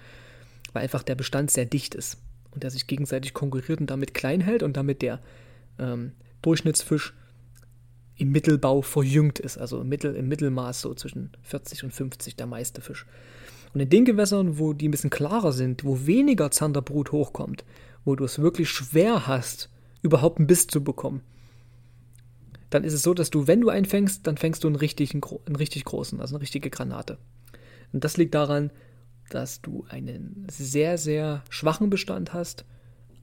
Weil 0.74 0.84
einfach 0.84 1.04
der 1.04 1.16
Bestand 1.16 1.52
sehr 1.52 1.66
dicht 1.66 1.96
ist 1.96 2.18
und 2.52 2.64
der 2.64 2.72
sich 2.72 2.88
gegenseitig 2.88 3.34
konkurriert 3.34 3.80
und 3.80 3.90
damit 3.90 4.14
klein 4.14 4.42
hält 4.42 4.64
und 4.64 4.78
damit 4.78 5.02
der 5.02 5.22
ähm, 5.80 6.14
Durchschnittsfisch 6.42 7.14
im 8.16 8.32
Mittelbau 8.32 8.82
verjüngt 8.82 9.40
ist, 9.40 9.58
also 9.58 9.82
im, 9.82 9.90
Mittel, 9.90 10.16
im 10.16 10.28
Mittelmaß 10.28 10.82
so 10.82 10.94
zwischen 10.94 11.32
40 11.44 11.84
und 11.84 11.94
50 11.94 12.36
der 12.36 12.48
meiste 12.48 12.82
Fisch. 12.82 13.06
Und 13.74 13.82
in 13.82 13.90
den 13.90 14.06
Gewässern, 14.06 14.58
wo 14.58 14.74
die 14.74 14.88
ein 14.88 14.92
bisschen 14.92 15.10
klarer 15.10 15.52
sind, 15.52 15.84
wo 15.84 16.08
weniger 16.08 16.50
Zanderbrut 16.50 17.12
hochkommt, 17.12 17.64
wo 18.06 18.16
du 18.16 18.24
es 18.24 18.40
wirklich 18.40 18.70
schwer 18.70 19.28
hast, 19.28 19.70
überhaupt 20.02 20.40
einen 20.40 20.48
Biss 20.48 20.68
zu 20.68 20.84
bekommen, 20.84 21.22
dann 22.70 22.84
ist 22.84 22.94
es 22.94 23.04
so, 23.04 23.14
dass 23.14 23.30
du, 23.30 23.48
wenn 23.48 23.62
du 23.62 23.70
einen 23.70 23.86
fängst, 23.86 24.26
dann 24.28 24.38
fängst 24.38 24.64
du 24.64 24.68
einen, 24.68 24.76
richtigen, 24.76 25.22
einen 25.46 25.56
richtig 25.56 25.86
großen, 25.86 26.20
also 26.20 26.36
eine 26.36 26.42
richtige 26.42 26.70
Granate. 26.70 27.18
Und 27.94 28.04
das 28.04 28.18
liegt 28.18 28.36
daran, 28.36 28.72
dass 29.30 29.62
du 29.62 29.86
einen 29.90 30.46
sehr, 30.50 30.98
sehr 30.98 31.44
schwachen 31.50 31.90
Bestand 31.90 32.34
hast, 32.34 32.66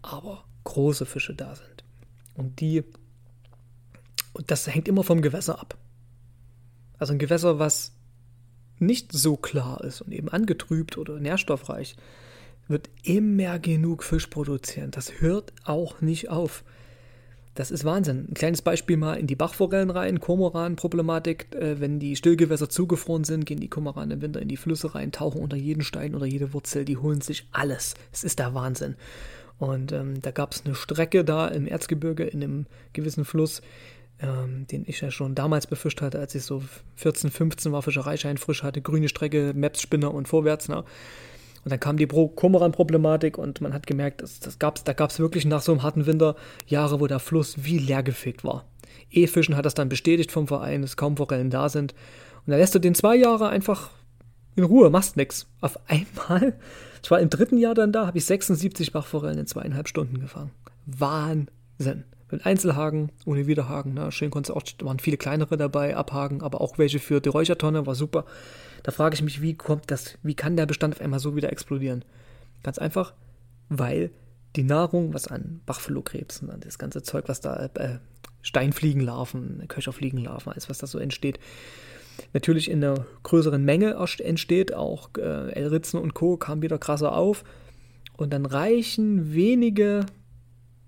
aber 0.03 0.45
große 0.65 1.07
Fische 1.07 1.35
da 1.35 1.55
sind. 1.55 1.85
Und 2.35 2.61
die 2.61 2.85
und 4.35 4.51
das 4.51 4.67
hängt 4.67 4.89
immer 4.89 5.05
vom 5.05 5.23
Gewässer 5.23 5.59
ab. 5.61 5.79
Also 6.99 7.13
ein 7.13 7.19
Gewässer, 7.19 7.59
was 7.59 7.93
nicht 8.79 9.13
so 9.13 9.37
klar 9.37 9.83
ist 9.83 10.03
und 10.03 10.13
eben 10.13 10.29
angetrübt 10.29 10.99
oder 10.99 11.19
nährstoffreich, 11.19 11.97
wird 12.67 12.91
immer 13.03 13.59
genug 13.59 14.03
Fisch 14.03 14.27
produzieren. 14.27 14.91
Das 14.91 15.21
hört 15.21 15.53
auch 15.65 16.01
nicht 16.01 16.29
auf. 16.31 16.65
Das 17.55 17.71
ist 17.71 17.85
Wahnsinn. 17.85 18.27
Ein 18.29 18.35
kleines 18.35 18.63
Beispiel 18.63 18.97
mal 18.97 19.15
in 19.15 19.29
die 19.29 19.37
Bachforellen 19.37 19.91
rein, 19.91 20.19
Kormoran-Problematik. 20.19 21.55
Äh, 21.55 21.81
wenn 21.81 22.01
die 22.01 22.17
Stillgewässer 22.17 22.69
zugefroren 22.69 23.25
sind, 23.25 23.47
gehen 23.47 23.61
die 23.61 23.69
Kormoran 23.69 24.11
im 24.11 24.23
Winter 24.23 24.43
in 24.43 24.49
die 24.49 24.57
Flüsse 24.57 24.95
rein, 24.95 25.13
tauchen 25.13 25.41
unter 25.41 25.57
jeden 25.57 25.83
Stein 25.83 26.15
oder 26.15 26.27
jede 26.27 26.53
Wurzel, 26.53 26.85
die 26.85 26.97
holen 26.97 27.21
sich 27.21 27.47
alles. 27.53 27.95
Es 28.13 28.25
ist 28.25 28.41
der 28.41 28.55
Wahnsinn. 28.55 28.97
Und 29.59 29.93
ähm, 29.93 30.21
da 30.21 30.33
gab 30.33 30.53
es 30.53 30.65
eine 30.65 30.75
Strecke 30.75 31.25
da 31.25 31.47
im 31.47 31.69
Erzgebirge 31.69 32.25
in 32.25 32.43
einem 32.43 32.67
gewissen 32.93 33.25
Fluss, 33.25 33.63
ähm, 34.19 34.67
den 34.67 34.85
ich 34.87 35.01
ja 35.01 35.13
schon 35.13 35.37
damals 35.37 35.69
befischt 35.69 36.01
hatte, 36.01 36.19
als 36.19 36.35
ich 36.35 36.43
so 36.43 36.63
14, 36.97 37.31
15 37.31 37.71
war, 37.71 37.83
Fischereischein 37.83 38.37
frisch 38.37 38.65
hatte, 38.65 38.83
grüne 38.83 39.09
Strecke, 39.09 39.53
Maps, 39.55 39.81
Spinner 39.81 40.13
und 40.13 40.27
vorwärts. 40.27 40.69
Ne? 40.69 40.85
Und 41.65 41.73
dann 41.73 41.81
kam 41.81 41.97
die 41.97 42.07
Kormoran-Problematik 42.07 43.39
und 43.39 43.61
man 43.61 43.73
hat 43.73 43.87
gemerkt, 43.87 44.23
das, 44.23 44.39
das 44.41 44.59
gab's, 44.59 44.85
da 44.85 44.93
gab 44.93 45.11
es 45.11 45.19
wirklich 45.19 45.47
nach 45.47 45.63
so 45.63 45.73
einem 45.73 45.83
harten 45.83 46.07
Winter 46.07 46.37
Jahre, 46.67 47.01
wo 47.01 47.07
der 47.07 47.19
Fluss 47.19 47.65
wie 47.65 47.79
leergefegt 47.79 48.45
war. 48.45 48.67
E-Fischen 49.11 49.57
hat 49.57 49.65
das 49.65 49.75
dann 49.75 49.89
bestätigt 49.89 50.31
vom 50.31 50.47
Verein, 50.47 50.83
dass 50.83 50.97
kaum 50.97 51.17
Forellen 51.17 51.51
da 51.51 51.69
sind. 51.69 51.93
Und 52.47 52.51
dann 52.51 52.59
lässt 52.59 52.75
du 52.75 52.79
den 52.79 52.95
zwei 52.95 53.17
Jahre 53.17 53.49
einfach 53.49 53.91
in 54.57 54.65
Ruhe, 54.65 54.91
machst 54.91 55.17
nix. 55.17 55.47
Auf 55.61 55.79
einmal, 55.89 56.55
ich 57.03 57.11
war 57.11 57.21
im 57.21 57.31
dritten 57.31 57.59
Jahr 57.59 57.75
dann 57.75 57.93
da, 57.93 58.07
habe 58.07 58.19
ich 58.19 58.27
76 58.27 58.93
Bachforellen 58.93 59.39
in 59.39 59.47
zweieinhalb 59.47 59.89
Stunden 59.89 60.21
gefangen. 60.21 60.51
Wahnsinn 60.87 62.05
mit 62.31 62.45
Einzelhaken, 62.45 63.11
ohne 63.25 63.47
Widerhaken. 63.47 63.95
Ne? 63.95 64.13
Schön 64.13 64.31
konntest 64.31 64.57
auch, 64.57 64.63
waren 64.87 64.99
viele 64.99 65.17
kleinere 65.17 65.57
dabei, 65.57 65.97
abhaken, 65.97 66.43
aber 66.43 66.61
auch 66.61 66.79
welche 66.79 66.99
für 66.99 67.21
die 67.21 67.29
Räuchertonne, 67.29 67.87
war 67.87 67.95
super. 67.95 68.25
Da 68.85 68.93
frage 68.93 69.15
ich 69.15 69.23
mich, 69.23 69.43
wie 69.43 69.55
kommt 69.55 69.91
das, 69.91 70.19
wie 70.23 70.35
kann 70.35 70.57
der 70.57 70.67
Bestand 70.67 70.95
auf 70.95 71.01
einmal 71.01 71.19
so 71.19 71.35
wieder 71.35 71.51
explodieren? 71.51 72.05
Ganz 72.63 72.79
einfach, 72.79 73.15
weil 73.71 74.11
die 74.57 74.63
Nahrung, 74.63 75.15
was 75.15 75.27
an 75.27 75.63
Bachflohkrebsen, 75.67 76.51
an 76.51 76.61
das 76.61 76.79
ganze 76.79 77.03
Zeug, 77.03 77.25
was 77.27 77.41
da, 77.41 77.71
äh, 77.75 77.99
Steinfliegenlarven, 78.43 79.65
Köcherfliegenlarven, 79.69 80.53
alles, 80.53 80.69
was 80.69 80.79
da 80.79 80.87
so 80.87 80.99
entsteht, 80.99 81.41
natürlich 82.35 82.71
in 82.71 82.85
einer 82.85 83.07
größeren 83.23 83.65
Menge 83.65 83.97
entsteht. 84.19 84.75
Auch 84.75 85.09
äh, 85.17 85.53
Elritzen 85.53 85.99
und 85.99 86.13
Co. 86.13 86.37
kamen 86.37 86.61
wieder 86.61 86.79
krasser 86.79 87.17
auf. 87.17 87.43
Und 88.19 88.35
dann 88.35 88.45
reichen 88.45 89.33
wenige, 89.33 90.05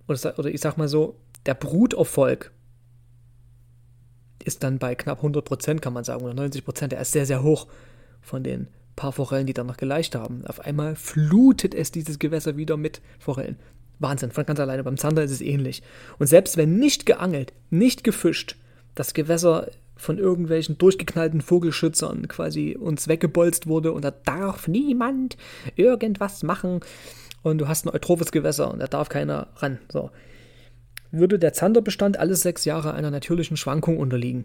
oder, 0.07 0.39
oder 0.39 0.51
ich 0.51 0.61
sag 0.61 0.77
mal 0.77 0.87
so, 0.87 1.17
der 1.47 1.55
Bruterfolg 1.55 2.53
ist 4.47 4.63
dann 4.63 4.79
bei 4.79 4.95
knapp 4.95 5.19
100 5.19 5.45
Prozent, 5.45 5.83
kann 5.83 5.93
man 5.93 6.05
sagen, 6.05 6.23
oder 6.23 6.35
90 6.35 6.65
Prozent. 6.65 6.93
Der 6.93 7.01
ist 7.01 7.13
sehr, 7.13 7.27
sehr 7.27 7.43
hoch 7.43 7.67
von 8.23 8.45
den 8.45 8.69
paar 8.95 9.13
Forellen, 9.13 9.47
die 9.47 9.55
dann 9.55 9.67
noch 9.67 9.77
geleicht 9.77 10.15
haben. 10.15 10.45
Auf 10.47 10.61
einmal 10.61 10.95
flutet 10.97 11.75
es 11.75 11.91
dieses 11.91 12.19
Gewässer 12.19 12.57
wieder 12.57 12.77
mit 12.77 13.01
Forellen. 13.19 13.57
Wahnsinn, 13.99 14.31
von 14.31 14.47
ganz 14.47 14.61
alleine. 14.61 14.85
Beim 14.85 14.97
Zander 14.97 15.25
ist 15.25 15.33
es 15.33 15.41
ähnlich. 15.41 15.83
Und 16.19 16.29
selbst 16.29 16.57
wenn 16.57 16.79
nicht 16.79 17.07
geangelt, 17.07 17.53
nicht 17.71 18.05
gefischt, 18.05 18.57
das 18.95 19.15
Gewässer 19.15 19.69
von 19.97 20.19
irgendwelchen 20.19 20.79
durchgeknallten 20.79 21.41
Vogelschützern 21.41 22.29
quasi 22.29 22.77
uns 22.79 23.09
weggebolzt 23.09 23.67
wurde 23.67 23.93
und 23.93 24.05
da 24.05 24.11
darf 24.11 24.69
niemand 24.69 25.37
irgendwas 25.75 26.43
machen 26.43 26.81
und 27.43 27.59
du 27.59 27.67
hast 27.67 27.87
ein 27.87 27.91
eutrophes 27.91 28.31
Gewässer 28.31 28.71
und 28.71 28.79
da 28.79 28.87
darf 28.87 29.09
keiner 29.09 29.49
ran. 29.57 29.79
So 29.91 30.11
würde 31.11 31.39
der 31.39 31.53
Zanderbestand 31.53 32.19
alle 32.19 32.37
sechs 32.37 32.65
Jahre 32.65 32.95
einer 32.95 33.11
natürlichen 33.11 33.57
Schwankung 33.57 33.99
unterliegen. 33.99 34.45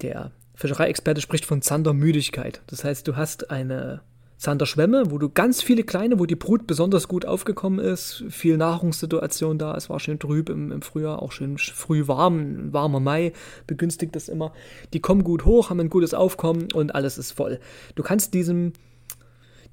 Der 0.00 0.32
Fischereiexperte 0.54 1.20
spricht 1.20 1.44
von 1.44 1.62
Zandermüdigkeit. 1.62 2.62
Das 2.66 2.84
heißt, 2.84 3.06
du 3.08 3.16
hast 3.16 3.50
eine 3.50 4.02
Zanderschwämme, 4.42 5.12
wo 5.12 5.18
du 5.18 5.30
ganz 5.30 5.62
viele 5.62 5.84
kleine, 5.84 6.18
wo 6.18 6.26
die 6.26 6.34
Brut 6.34 6.66
besonders 6.66 7.06
gut 7.06 7.24
aufgekommen 7.24 7.78
ist, 7.78 8.24
viel 8.28 8.56
Nahrungssituation 8.56 9.56
da, 9.56 9.76
es 9.76 9.88
war 9.88 10.00
schön 10.00 10.18
trüb 10.18 10.48
im, 10.48 10.72
im 10.72 10.82
Frühjahr, 10.82 11.22
auch 11.22 11.30
schön 11.30 11.58
früh 11.58 12.08
warm, 12.08 12.72
warmer 12.72 12.98
Mai 12.98 13.32
begünstigt 13.68 14.16
das 14.16 14.28
immer. 14.28 14.52
Die 14.92 15.00
kommen 15.00 15.22
gut 15.22 15.44
hoch, 15.44 15.70
haben 15.70 15.78
ein 15.78 15.90
gutes 15.90 16.12
Aufkommen 16.12 16.72
und 16.72 16.92
alles 16.94 17.18
ist 17.18 17.30
voll. 17.30 17.60
Du 17.94 18.02
kannst 18.02 18.34
diesem 18.34 18.72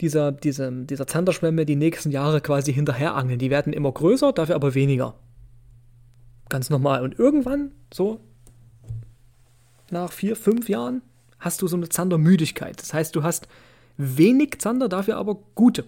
dieser, 0.01 0.31
dieser, 0.31 0.71
dieser 0.71 1.07
Zanderschwämme 1.07 1.65
die 1.65 1.75
nächsten 1.75 2.11
Jahre 2.11 2.39
quasi 2.39 2.71
hinterher 2.71 3.15
angeln. 3.15 3.39
Die 3.39 3.49
werden 3.49 3.73
immer 3.73 3.91
größer, 3.91 4.31
dafür 4.31 4.55
aber 4.55 4.75
weniger. 4.75 5.15
Ganz 6.49 6.69
normal. 6.69 7.03
Und 7.03 7.17
irgendwann, 7.17 7.71
so 7.93 8.19
nach 9.91 10.11
vier, 10.11 10.35
fünf 10.35 10.67
Jahren, 10.69 11.01
hast 11.39 11.61
du 11.61 11.67
so 11.67 11.77
eine 11.77 11.89
Zandermüdigkeit. 11.89 12.79
Das 12.81 12.93
heißt, 12.93 13.15
du 13.15 13.23
hast 13.23 13.47
wenig 13.97 14.59
Zander, 14.59 14.89
dafür 14.89 15.17
aber 15.17 15.35
gute. 15.55 15.85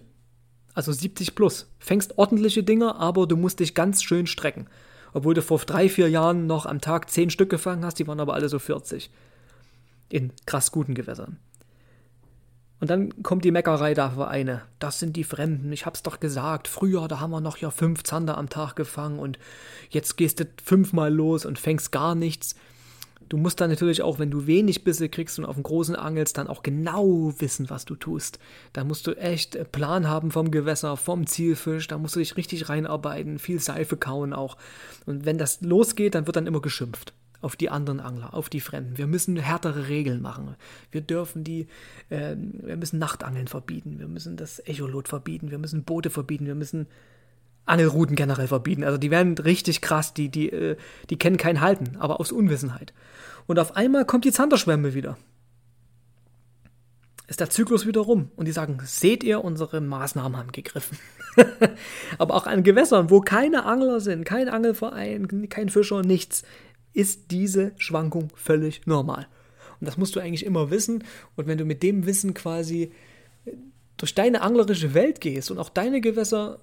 Also 0.74 0.92
70 0.92 1.34
plus. 1.34 1.70
Fängst 1.78 2.18
ordentliche 2.18 2.62
Dinger, 2.62 2.96
aber 2.96 3.26
du 3.26 3.36
musst 3.36 3.60
dich 3.60 3.74
ganz 3.74 4.02
schön 4.02 4.26
strecken. 4.26 4.68
Obwohl 5.12 5.34
du 5.34 5.42
vor 5.42 5.58
drei, 5.58 5.88
vier 5.88 6.08
Jahren 6.08 6.46
noch 6.46 6.64
am 6.64 6.80
Tag 6.80 7.10
10 7.10 7.30
Stück 7.30 7.50
gefangen 7.50 7.84
hast, 7.84 7.98
die 7.98 8.06
waren 8.06 8.20
aber 8.20 8.34
alle 8.34 8.48
so 8.48 8.58
40. 8.58 9.10
In 10.08 10.32
krass 10.46 10.72
guten 10.72 10.94
Gewässern. 10.94 11.38
Und 12.82 12.90
dann 12.90 13.22
kommt 13.22 13.44
die 13.44 13.52
Meckerei 13.52 13.94
da 13.94 14.10
für 14.10 14.26
eine. 14.26 14.62
Das 14.80 14.98
sind 14.98 15.14
die 15.16 15.22
Fremden. 15.22 15.72
Ich 15.72 15.86
hab's 15.86 16.02
doch 16.02 16.18
gesagt. 16.18 16.66
Früher, 16.66 17.06
da 17.06 17.20
haben 17.20 17.30
wir 17.30 17.40
noch 17.40 17.58
ja 17.58 17.70
fünf 17.70 18.02
Zander 18.02 18.36
am 18.36 18.48
Tag 18.48 18.74
gefangen 18.74 19.20
und 19.20 19.38
jetzt 19.90 20.16
gehst 20.16 20.40
du 20.40 20.46
fünfmal 20.60 21.14
los 21.14 21.46
und 21.46 21.60
fängst 21.60 21.92
gar 21.92 22.16
nichts. 22.16 22.56
Du 23.28 23.36
musst 23.36 23.60
dann 23.60 23.70
natürlich 23.70 24.02
auch, 24.02 24.18
wenn 24.18 24.32
du 24.32 24.48
wenig 24.48 24.82
Bisse 24.82 25.08
kriegst 25.08 25.38
und 25.38 25.44
auf 25.44 25.54
dem 25.54 25.62
großen 25.62 25.94
angelst, 25.94 26.38
dann 26.38 26.48
auch 26.48 26.64
genau 26.64 27.32
wissen, 27.38 27.70
was 27.70 27.84
du 27.84 27.94
tust. 27.94 28.40
Da 28.72 28.82
musst 28.82 29.06
du 29.06 29.12
echt 29.12 29.70
Plan 29.70 30.08
haben 30.08 30.32
vom 30.32 30.50
Gewässer, 30.50 30.96
vom 30.96 31.28
Zielfisch, 31.28 31.86
da 31.86 31.98
musst 31.98 32.16
du 32.16 32.18
dich 32.18 32.36
richtig 32.36 32.68
reinarbeiten, 32.68 33.38
viel 33.38 33.60
Seife 33.60 33.96
kauen 33.96 34.32
auch. 34.32 34.56
Und 35.06 35.24
wenn 35.24 35.38
das 35.38 35.60
losgeht, 35.60 36.16
dann 36.16 36.26
wird 36.26 36.34
dann 36.34 36.48
immer 36.48 36.60
geschimpft 36.60 37.14
auf 37.42 37.56
die 37.56 37.68
anderen 37.68 38.00
Angler, 38.00 38.32
auf 38.34 38.48
die 38.48 38.60
Fremden. 38.60 38.96
Wir 38.96 39.06
müssen 39.06 39.36
härtere 39.36 39.88
Regeln 39.88 40.22
machen. 40.22 40.54
Wir 40.90 41.00
dürfen 41.00 41.44
die, 41.44 41.66
äh, 42.08 42.36
wir 42.36 42.76
müssen 42.76 42.98
Nachtangeln 42.98 43.48
verbieten, 43.48 43.98
wir 43.98 44.08
müssen 44.08 44.36
das 44.36 44.60
Echolot 44.60 45.08
verbieten, 45.08 45.50
wir 45.50 45.58
müssen 45.58 45.84
Boote 45.84 46.10
verbieten, 46.10 46.46
wir 46.46 46.54
müssen 46.54 46.86
Angelrouten 47.64 48.16
generell 48.16 48.48
verbieten. 48.48 48.84
Also 48.84 48.98
die 48.98 49.10
werden 49.10 49.36
richtig 49.38 49.80
krass, 49.82 50.14
die, 50.14 50.28
die, 50.28 50.50
äh, 50.50 50.76
die 51.10 51.18
kennen 51.18 51.36
kein 51.36 51.60
Halten, 51.60 51.96
aber 51.98 52.20
aus 52.20 52.32
Unwissenheit. 52.32 52.92
Und 53.46 53.58
auf 53.58 53.76
einmal 53.76 54.04
kommt 54.04 54.24
die 54.24 54.32
Zanderschwemme 54.32 54.94
wieder. 54.94 55.18
Ist 57.28 57.40
der 57.40 57.50
Zyklus 57.50 57.86
wieder 57.86 58.00
rum. 58.02 58.30
Und 58.36 58.46
die 58.46 58.52
sagen, 58.52 58.78
seht 58.84 59.24
ihr, 59.24 59.42
unsere 59.42 59.80
Maßnahmen 59.80 60.36
haben 60.36 60.52
gegriffen. 60.52 60.98
aber 62.18 62.34
auch 62.34 62.46
an 62.46 62.62
Gewässern, 62.62 63.10
wo 63.10 63.20
keine 63.20 63.64
Angler 63.64 64.00
sind, 64.00 64.24
kein 64.24 64.48
Angelverein, 64.48 65.48
kein 65.48 65.68
Fischer, 65.68 66.02
nichts, 66.02 66.42
ist 66.92 67.30
diese 67.30 67.72
Schwankung 67.76 68.30
völlig 68.34 68.86
normal. 68.86 69.26
Und 69.80 69.86
das 69.86 69.96
musst 69.96 70.14
du 70.14 70.20
eigentlich 70.20 70.46
immer 70.46 70.70
wissen. 70.70 71.04
Und 71.36 71.46
wenn 71.46 71.58
du 71.58 71.64
mit 71.64 71.82
dem 71.82 72.06
Wissen 72.06 72.34
quasi 72.34 72.92
äh, 73.44 73.52
durch 73.96 74.14
deine 74.14 74.42
anglerische 74.42 74.94
Welt 74.94 75.20
gehst 75.20 75.50
und 75.50 75.58
auch 75.58 75.68
deine 75.68 76.00
Gewässer 76.00 76.60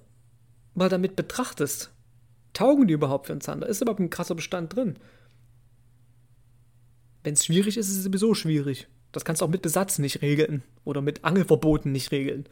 mal 0.74 0.88
damit 0.88 1.16
betrachtest, 1.16 1.90
taugen 2.52 2.86
die 2.86 2.94
überhaupt 2.94 3.26
für 3.26 3.32
einen 3.32 3.40
Zander? 3.40 3.66
Ist 3.66 3.82
überhaupt 3.82 4.00
ein 4.00 4.10
krasser 4.10 4.34
Bestand 4.34 4.74
drin? 4.74 4.96
Wenn 7.22 7.34
es 7.34 7.44
schwierig 7.44 7.76
ist, 7.76 7.88
ist 7.88 7.98
es 7.98 8.04
sowieso 8.04 8.34
schwierig. 8.34 8.88
Das 9.12 9.24
kannst 9.24 9.42
du 9.42 9.46
auch 9.46 9.50
mit 9.50 9.62
Besatz 9.62 9.98
nicht 9.98 10.22
regeln 10.22 10.62
oder 10.84 11.02
mit 11.02 11.24
Angelverboten 11.24 11.92
nicht 11.92 12.12
regeln. 12.12 12.46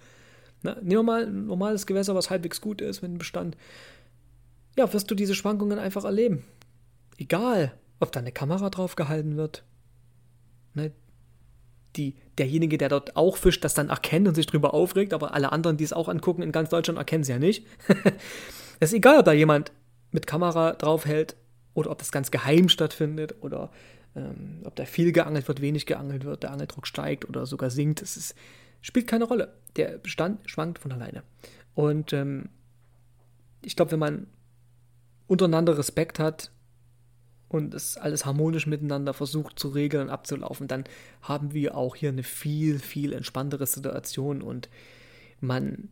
Na, 0.63 0.75
nehmen 0.75 0.91
wir 0.91 1.03
mal 1.03 1.27
ein 1.27 1.47
normales 1.47 1.87
Gewässer, 1.87 2.15
was 2.15 2.31
halbwegs 2.31 2.61
gut 2.61 2.81
ist, 2.81 3.01
wenn 3.01 3.15
ein 3.15 3.19
Bestand. 3.19 3.57
Ja, 4.77 4.93
wirst 4.93 5.11
du 5.11 5.15
diese 5.15 5.35
Schwankungen 5.35 5.79
einfach 5.79 6.05
erleben. 6.05 6.45
Egal, 7.19 7.75
ob 8.01 8.13
da 8.13 8.21
eine 8.21 8.33
Kamera 8.33 8.71
drauf 8.71 8.97
gehalten 8.97 9.37
wird. 9.37 9.65
Ne, 10.75 10.93
die, 11.97 12.15
derjenige, 12.39 12.79
der 12.79 12.89
dort 12.89 13.17
auch 13.17 13.37
fischt, 13.37 13.65
das 13.65 13.75
dann 13.75 13.89
erkennt 13.89 14.29
und 14.29 14.35
sich 14.35 14.47
drüber 14.47 14.73
aufregt, 14.73 15.13
aber 15.13 15.35
alle 15.35 15.53
anderen, 15.53 15.77
die 15.77 15.85
es 15.85 15.93
auch 15.93 16.09
angucken 16.09 16.43
in 16.43 16.53
ganz 16.53 16.71
Deutschland, 16.71 16.99
erkennen 16.99 17.23
es 17.23 17.29
ja 17.29 17.39
nicht. 17.39 17.67
es 18.81 18.91
ist 18.91 18.95
egal, 18.95 19.19
ob 19.19 19.25
da 19.25 19.33
jemand 19.33 19.73
mit 20.13 20.27
Kamera 20.27 20.73
draufhält 20.73 21.37
oder 21.75 21.91
ob 21.91 21.99
das 21.99 22.13
ganz 22.13 22.31
geheim 22.31 22.69
stattfindet 22.69 23.37
oder 23.41 23.71
ähm, 24.15 24.63
ob 24.65 24.77
da 24.77 24.85
viel 24.85 25.13
geangelt 25.13 25.49
wird, 25.49 25.61
wenig 25.61 25.87
geangelt 25.87 26.25
wird, 26.25 26.43
der 26.43 26.53
Angeldruck 26.53 26.87
steigt 26.87 27.29
oder 27.29 27.47
sogar 27.47 27.71
sinkt. 27.71 28.01
Es 28.01 28.17
ist, 28.17 28.35
spielt 28.81 29.07
keine 29.07 29.25
Rolle. 29.25 29.55
Der 29.77 29.99
Bestand 29.99 30.49
schwankt 30.49 30.79
von 30.79 30.93
alleine. 30.93 31.23
Und 31.75 32.13
ähm, 32.13 32.49
ich 33.63 33.77
glaube, 33.77 33.93
wenn 33.93 33.99
man 33.99 34.27
untereinander 35.27 35.77
Respekt 35.77 36.19
hat 36.19 36.51
und 37.49 37.75
es 37.75 37.97
alles 37.97 38.27
harmonisch 38.27 38.67
miteinander 38.67 39.15
versucht 39.15 39.59
zu 39.59 39.69
regeln 39.69 40.05
und 40.05 40.11
abzulaufen, 40.11 40.69
dann 40.69 40.85
haben 41.23 41.55
wir 41.55 41.77
auch 41.77 41.97
hier 41.97 42.11
eine 42.11 42.23
viel, 42.23 42.79
viel 42.79 43.13
entspanntere 43.13 43.67
Situation 43.67 44.43
und 44.43 44.69
man 45.41 45.89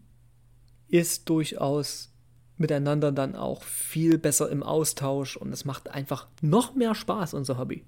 ist 0.89 1.29
durchaus 1.29 2.13
miteinander 2.59 3.13
dann 3.13 3.37
auch 3.37 3.63
viel 3.63 4.19
besser 4.19 4.51
im 4.51 4.63
Austausch 4.63 5.37
und 5.37 5.53
es 5.53 5.65
macht 5.65 5.89
einfach 5.89 6.27
noch 6.41 6.75
mehr 6.75 6.95
Spaß, 6.95 7.35
unser 7.35 7.59
Hobby. 7.59 7.85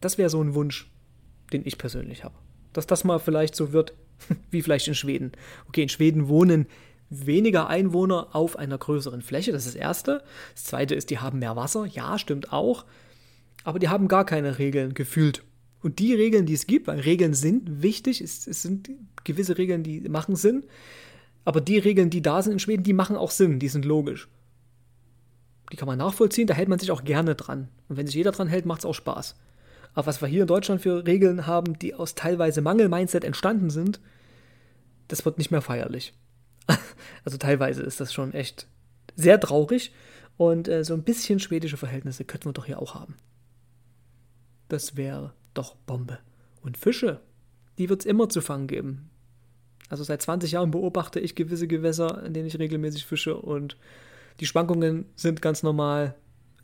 Das 0.00 0.18
wäre 0.18 0.30
so 0.30 0.42
ein 0.42 0.54
Wunsch, 0.54 0.90
den 1.52 1.62
ich 1.64 1.78
persönlich 1.78 2.24
habe. 2.24 2.34
Dass 2.72 2.86
das 2.86 3.04
mal 3.04 3.18
vielleicht 3.18 3.54
so 3.54 3.72
wird, 3.72 3.94
wie 4.50 4.62
vielleicht 4.62 4.88
in 4.88 4.94
Schweden. 4.94 5.32
Okay, 5.68 5.82
in 5.82 5.88
Schweden 5.88 6.28
wohnen 6.28 6.66
weniger 7.12 7.68
Einwohner 7.68 8.28
auf 8.32 8.56
einer 8.58 8.78
größeren 8.78 9.22
Fläche, 9.22 9.52
das 9.52 9.66
ist 9.66 9.74
das 9.74 9.80
Erste. 9.80 10.22
Das 10.54 10.64
Zweite 10.64 10.94
ist, 10.94 11.10
die 11.10 11.18
haben 11.18 11.38
mehr 11.38 11.56
Wasser, 11.56 11.86
ja, 11.86 12.18
stimmt 12.18 12.52
auch. 12.52 12.84
Aber 13.64 13.78
die 13.78 13.88
haben 13.88 14.08
gar 14.08 14.24
keine 14.24 14.58
Regeln 14.58 14.94
gefühlt. 14.94 15.44
Und 15.82 15.98
die 15.98 16.14
Regeln, 16.14 16.46
die 16.46 16.54
es 16.54 16.66
gibt, 16.66 16.86
weil 16.86 17.00
Regeln 17.00 17.34
sind 17.34 17.82
wichtig, 17.82 18.20
es, 18.20 18.46
es 18.46 18.62
sind 18.62 18.90
gewisse 19.24 19.58
Regeln, 19.58 19.82
die 19.82 20.00
machen 20.08 20.36
Sinn. 20.36 20.64
Aber 21.44 21.60
die 21.60 21.78
Regeln, 21.78 22.10
die 22.10 22.22
da 22.22 22.40
sind 22.40 22.52
in 22.52 22.58
Schweden, 22.58 22.84
die 22.84 22.92
machen 22.92 23.16
auch 23.16 23.30
Sinn, 23.30 23.58
die 23.58 23.68
sind 23.68 23.84
logisch. 23.84 24.28
Die 25.72 25.76
kann 25.76 25.88
man 25.88 25.98
nachvollziehen, 25.98 26.46
da 26.46 26.54
hält 26.54 26.68
man 26.68 26.78
sich 26.78 26.90
auch 26.90 27.04
gerne 27.04 27.34
dran. 27.34 27.68
Und 27.88 27.96
wenn 27.96 28.06
sich 28.06 28.14
jeder 28.14 28.32
dran 28.32 28.48
hält, 28.48 28.66
macht 28.66 28.80
es 28.80 28.84
auch 28.84 28.94
Spaß. 28.94 29.34
Aber 29.94 30.06
was 30.06 30.20
wir 30.22 30.28
hier 30.28 30.42
in 30.42 30.46
Deutschland 30.46 30.80
für 30.80 31.06
Regeln 31.06 31.46
haben, 31.46 31.78
die 31.78 31.94
aus 31.94 32.14
teilweise 32.14 32.62
Mangel-Mindset 32.62 33.24
entstanden 33.24 33.70
sind, 33.70 34.00
das 35.08 35.24
wird 35.24 35.38
nicht 35.38 35.50
mehr 35.50 35.62
feierlich. 35.62 36.14
also 37.24 37.38
teilweise 37.38 37.82
ist 37.82 38.00
das 38.00 38.12
schon 38.12 38.32
echt 38.34 38.66
sehr 39.16 39.40
traurig. 39.40 39.92
Und 40.36 40.68
äh, 40.68 40.82
so 40.84 40.94
ein 40.94 41.02
bisschen 41.02 41.38
schwedische 41.38 41.76
Verhältnisse 41.76 42.24
könnten 42.24 42.46
wir 42.46 42.52
doch 42.52 42.64
hier 42.64 42.80
auch 42.80 42.94
haben. 42.94 43.16
Das 44.68 44.96
wäre 44.96 45.34
doch 45.54 45.74
Bombe. 45.74 46.18
Und 46.62 46.78
Fische, 46.78 47.20
die 47.78 47.88
wird 47.88 48.00
es 48.00 48.06
immer 48.06 48.28
zu 48.28 48.40
fangen 48.40 48.66
geben. 48.66 49.10
Also 49.88 50.04
seit 50.04 50.22
20 50.22 50.52
Jahren 50.52 50.70
beobachte 50.70 51.20
ich 51.20 51.34
gewisse 51.34 51.66
Gewässer, 51.66 52.24
in 52.24 52.32
denen 52.32 52.46
ich 52.46 52.58
regelmäßig 52.58 53.04
fische 53.04 53.36
und 53.36 53.76
die 54.40 54.46
Schwankungen 54.46 55.06
sind 55.16 55.42
ganz 55.42 55.62
normal. 55.62 56.14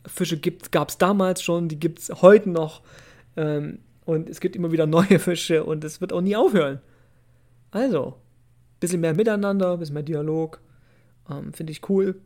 Fische 0.07 0.41
gab 0.41 0.89
es 0.89 0.97
damals 0.97 1.43
schon, 1.43 1.69
die 1.69 1.79
gibt 1.79 1.99
es 1.99 2.23
heute 2.23 2.49
noch. 2.49 2.83
Ähm, 3.37 3.81
und 4.07 4.31
es 4.31 4.41
gibt 4.41 4.57
immer 4.57 4.73
wieder 4.73 4.87
neue 4.87 5.19
Fische 5.19 5.65
und 5.65 5.85
es 5.85 6.01
wird 6.01 6.15
auch 6.15 6.23
nie 6.23 6.37
aufhören. 6.37 6.81
Also, 7.71 8.17
bisschen 8.81 9.01
mehr 9.01 9.15
Miteinander, 9.15 9.73
ein 9.73 9.79
bisschen 9.79 9.95
mehr 9.95 10.03
Dialog. 10.03 10.61
Ähm, 11.31 11.53
Finde 11.53 11.73
ich 11.73 11.89
cool. 11.89 12.21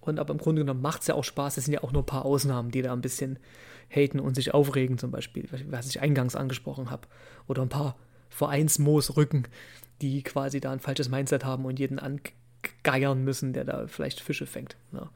Und 0.00 0.20
aber 0.20 0.32
im 0.32 0.38
Grunde 0.38 0.62
genommen 0.62 0.82
macht 0.82 1.02
es 1.02 1.08
ja 1.08 1.14
auch 1.14 1.24
Spaß. 1.24 1.56
Es 1.56 1.64
sind 1.64 1.74
ja 1.74 1.82
auch 1.82 1.92
nur 1.92 2.02
ein 2.02 2.06
paar 2.06 2.24
Ausnahmen, 2.24 2.70
die 2.70 2.82
da 2.82 2.92
ein 2.92 3.00
bisschen 3.00 3.38
haten 3.88 4.20
und 4.20 4.34
sich 4.34 4.54
aufregen, 4.54 4.98
zum 4.98 5.10
Beispiel, 5.10 5.48
was 5.68 5.88
ich 5.88 6.00
eingangs 6.00 6.36
angesprochen 6.36 6.90
habe. 6.90 7.08
Oder 7.48 7.62
ein 7.62 7.68
paar 7.68 7.96
Vereinsmoosrücken, 8.28 9.48
die 10.00 10.22
quasi 10.22 10.60
da 10.60 10.72
ein 10.72 10.80
falsches 10.80 11.08
Mindset 11.08 11.44
haben 11.44 11.64
und 11.64 11.78
jeden 11.78 11.98
angeiern 11.98 13.24
müssen, 13.24 13.52
der 13.52 13.64
da 13.64 13.86
vielleicht 13.86 14.20
Fische 14.20 14.46
fängt. 14.46 14.76
Ja. 14.92 15.10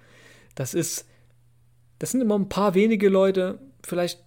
Das 0.54 0.74
ist, 0.74 1.06
das 1.98 2.10
sind 2.10 2.20
immer 2.20 2.38
ein 2.38 2.48
paar 2.48 2.74
wenige 2.74 3.08
Leute, 3.08 3.58
vielleicht 3.84 4.24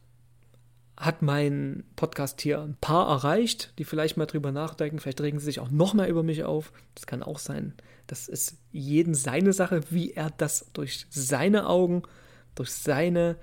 hat 0.98 1.22
mein 1.22 1.84
Podcast 1.96 2.42
hier 2.42 2.62
ein 2.62 2.76
paar 2.80 3.08
erreicht, 3.10 3.74
die 3.80 3.84
vielleicht 3.84 4.16
mal 4.16 4.26
drüber 4.26 4.52
nachdenken. 4.52 5.00
Vielleicht 5.00 5.22
regen 5.22 5.40
sie 5.40 5.46
sich 5.46 5.60
auch 5.60 5.72
noch 5.72 5.94
mehr 5.94 6.08
über 6.08 6.24
mich 6.24 6.44
auf. 6.44 6.72
Das 6.96 7.08
kann 7.08 7.24
auch 7.24 7.40
sein. 7.40 7.74
Das 8.08 8.28
ist 8.28 8.58
jeden 8.72 9.16
seine 9.16 9.54
Sache, 9.54 9.82
wie 9.90 10.12
er 10.12 10.30
das 10.38 10.68
durch 10.74 11.08
seine 11.10 11.68
Augen, 11.68 12.04
durch 12.56 12.72
seine 12.72 13.38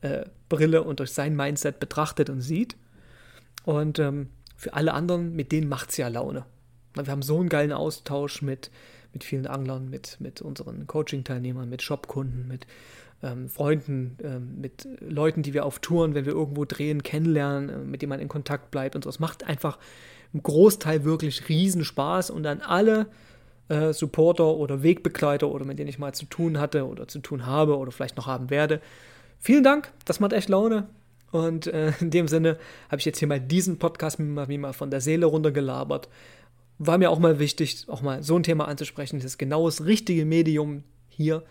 äh, 0.00 0.24
Brille 0.48 0.84
und 0.84 1.00
durch 1.00 1.12
sein 1.12 1.34
Mindset 1.34 1.80
betrachtet 1.80 2.30
und 2.30 2.40
sieht. 2.40 2.76
Und 3.64 3.98
ähm, 3.98 4.30
für 4.56 4.74
alle 4.74 4.94
anderen, 4.94 5.34
mit 5.34 5.50
denen 5.50 5.68
macht 5.68 5.90
es 5.90 5.96
ja 5.96 6.08
Laune. 6.08 6.44
Wir 6.94 7.10
haben 7.10 7.22
so 7.22 7.40
einen 7.40 7.48
geilen 7.48 7.72
Austausch 7.72 8.42
mit, 8.42 8.70
mit 9.12 9.24
vielen 9.24 9.46
Anglern, 9.46 9.88
mit, 9.88 10.20
mit 10.20 10.42
unseren 10.42 10.86
Coaching-Teilnehmern, 10.86 11.68
mit 11.68 11.82
Shopkunden, 11.82 12.46
mit 12.46 12.66
ähm, 13.22 13.48
Freunden, 13.48 14.16
ähm, 14.22 14.60
mit 14.60 14.88
Leuten, 15.00 15.42
die 15.42 15.54
wir 15.54 15.64
auf 15.64 15.78
Touren, 15.78 16.14
wenn 16.14 16.26
wir 16.26 16.32
irgendwo 16.32 16.64
drehen, 16.64 17.02
kennenlernen, 17.02 17.68
äh, 17.68 17.78
mit 17.78 18.02
denen 18.02 18.10
man 18.10 18.20
in 18.20 18.28
Kontakt 18.28 18.70
bleibt 18.70 18.96
und 18.96 19.04
so. 19.04 19.10
Es 19.10 19.20
macht 19.20 19.44
einfach 19.44 19.78
im 20.32 20.42
Großteil 20.42 21.04
wirklich 21.04 21.48
Riesenspaß 21.48 22.30
und 22.30 22.46
an 22.46 22.60
alle 22.60 23.06
äh, 23.68 23.92
Supporter 23.92 24.56
oder 24.56 24.82
Wegbegleiter 24.82 25.48
oder 25.48 25.64
mit 25.64 25.78
denen 25.78 25.88
ich 25.88 25.98
mal 25.98 26.12
zu 26.12 26.26
tun 26.26 26.58
hatte 26.58 26.86
oder 26.86 27.06
zu 27.06 27.20
tun 27.20 27.46
habe 27.46 27.78
oder 27.78 27.92
vielleicht 27.92 28.16
noch 28.16 28.26
haben 28.26 28.50
werde. 28.50 28.80
Vielen 29.38 29.64
Dank, 29.64 29.92
das 30.04 30.20
macht 30.20 30.32
echt 30.32 30.48
Laune. 30.48 30.88
Und 31.30 31.66
äh, 31.66 31.92
in 32.00 32.10
dem 32.10 32.28
Sinne 32.28 32.58
habe 32.88 32.98
ich 32.98 33.04
jetzt 33.04 33.18
hier 33.18 33.28
mal 33.28 33.40
diesen 33.40 33.78
Podcast 33.78 34.18
mir 34.18 34.46
mir 34.46 34.58
mal 34.58 34.72
von 34.72 34.90
der 34.90 35.00
Seele 35.00 35.26
runtergelabert. 35.26 36.08
War 36.78 36.98
mir 36.98 37.10
auch 37.10 37.18
mal 37.18 37.38
wichtig, 37.38 37.86
auch 37.88 38.02
mal 38.02 38.22
so 38.22 38.36
ein 38.36 38.42
Thema 38.42 38.66
anzusprechen. 38.66 39.18
Das 39.18 39.24
ist 39.24 39.38
genau 39.38 39.66
das 39.66 39.84
richtige 39.84 40.24
Medium 40.24 40.82
hier 41.08 41.42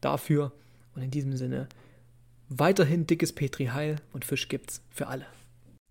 dafür. 0.00 0.52
Und 0.96 1.02
in 1.02 1.12
diesem 1.12 1.36
Sinne 1.36 1.68
weiterhin 2.48 3.06
dickes 3.06 3.32
Petri 3.32 3.66
Heil 3.66 3.96
und 4.12 4.24
Fisch 4.24 4.48
gibt's 4.48 4.80
für 4.90 5.06
alle. 5.08 5.26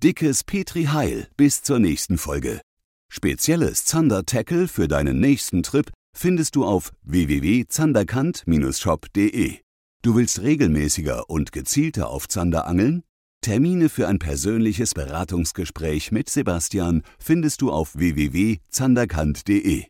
Dickes 0.04 0.44
Petri 0.44 0.86
Heil 0.86 1.28
bis 1.38 1.62
zur 1.62 1.78
nächsten 1.80 2.18
Folge. 2.18 2.60
Spezielles 3.12 3.86
Zander 3.86 4.26
Tackle 4.26 4.68
für 4.68 4.88
deinen 4.88 5.20
nächsten 5.20 5.62
Trip 5.64 5.92
findest 6.18 6.56
du 6.56 6.66
auf 6.66 6.92
www.zanderkant-shop.de. 7.04 9.60
Du 10.02 10.16
willst 10.16 10.42
regelmäßiger 10.42 11.30
und 11.30 11.52
gezielter 11.52 12.10
auf 12.10 12.28
Zander 12.28 12.66
angeln? 12.68 13.04
Termine 13.42 13.90
für 13.90 14.08
ein 14.08 14.18
persönliches 14.18 14.96
Beratungsgespräch 14.96 16.12
mit 16.12 16.30
Sebastian 16.30 17.04
findest 17.20 17.62
du 17.62 17.72
auf 17.72 17.96
www.zanderkant.de. 17.96 19.86